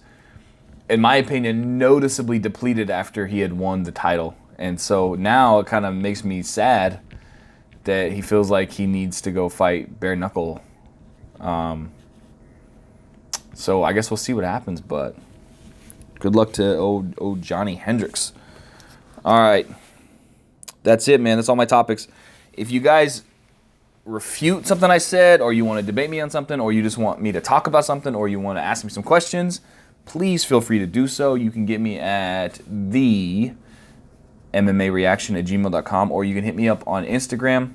in 0.88 1.03
my 1.03 1.17
opinion, 1.17 1.77
noticeably 1.77 2.38
depleted 2.38 2.88
after 2.88 3.27
he 3.27 3.41
had 3.41 3.53
won 3.53 3.83
the 3.83 3.93
title. 3.93 4.35
And 4.62 4.81
so 4.81 5.16
now 5.16 5.59
it 5.59 5.66
kind 5.66 5.85
of 5.85 5.92
makes 5.92 6.22
me 6.22 6.40
sad 6.40 7.01
that 7.83 8.12
he 8.12 8.22
feels 8.22 8.48
like 8.48 8.70
he 8.70 8.87
needs 8.87 9.20
to 9.22 9.33
go 9.33 9.48
fight 9.48 9.98
bare 9.98 10.14
knuckle. 10.14 10.62
Um, 11.40 11.90
so 13.55 13.83
I 13.83 13.92
guess 13.92 14.09
we'll 14.09 14.18
see 14.18 14.33
what 14.33 14.44
happens, 14.44 14.81
but 14.81 15.16
good 16.20 16.37
luck 16.37 16.53
to 16.53 16.77
old 16.77 17.14
old 17.18 17.42
Johnny 17.42 17.75
Hendricks. 17.75 18.35
All 19.25 19.40
right. 19.40 19.68
That's 20.85 21.09
it, 21.09 21.20
man. 21.20 21.38
That's 21.38 21.48
all 21.48 21.57
my 21.57 21.64
topics. 21.64 22.07
If 22.53 22.70
you 22.70 22.79
guys 22.79 23.25
refute 24.05 24.68
something 24.68 24.92
I 24.92 24.98
said, 24.98 25.40
or 25.40 25.53
you 25.53 25.64
want 25.64 25.81
to 25.81 25.87
debate 25.87 26.09
me 26.09 26.20
on 26.20 26.31
something, 26.31 26.61
or 26.61 26.72
you 26.72 26.85
just 26.85 26.98
want 26.98 27.20
me 27.20 27.33
to 27.33 27.40
talk 27.40 27.66
about 27.66 27.85
something, 27.85 28.14
or 28.14 28.29
you 28.29 28.38
want 28.38 28.59
to 28.59 28.62
ask 28.62 28.85
me 28.85 28.90
some 28.90 29.03
questions, 29.03 29.61
please 30.05 30.44
feel 30.44 30.61
free 30.61 30.79
to 30.79 30.87
do 30.87 31.09
so. 31.09 31.35
You 31.35 31.51
can 31.51 31.66
get 31.66 31.81
me 31.81 31.98
at 31.98 32.61
the 32.68 33.55
MMA 34.55 34.93
reaction 34.93 35.37
at 35.37 35.45
gmail.com, 35.45 36.12
or 36.12 36.25
you 36.25 36.35
can 36.35 36.45
hit 36.45 36.55
me 36.55 36.69
up 36.69 36.87
on 36.87 37.05
Instagram, 37.05 37.75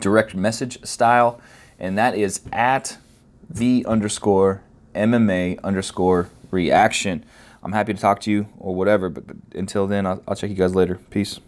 direct 0.00 0.34
message 0.34 0.84
style, 0.84 1.40
and 1.78 1.96
that 1.96 2.16
is 2.16 2.40
at 2.52 2.98
the 3.48 3.84
underscore 3.86 4.62
MMA 4.94 5.62
underscore 5.62 6.28
reaction. 6.50 7.24
I'm 7.62 7.72
happy 7.72 7.94
to 7.94 8.00
talk 8.00 8.20
to 8.20 8.30
you 8.30 8.48
or 8.58 8.74
whatever, 8.74 9.08
but, 9.08 9.26
but 9.26 9.36
until 9.54 9.86
then, 9.86 10.06
I'll, 10.06 10.22
I'll 10.26 10.36
check 10.36 10.50
you 10.50 10.56
guys 10.56 10.74
later. 10.74 10.96
Peace. 11.10 11.40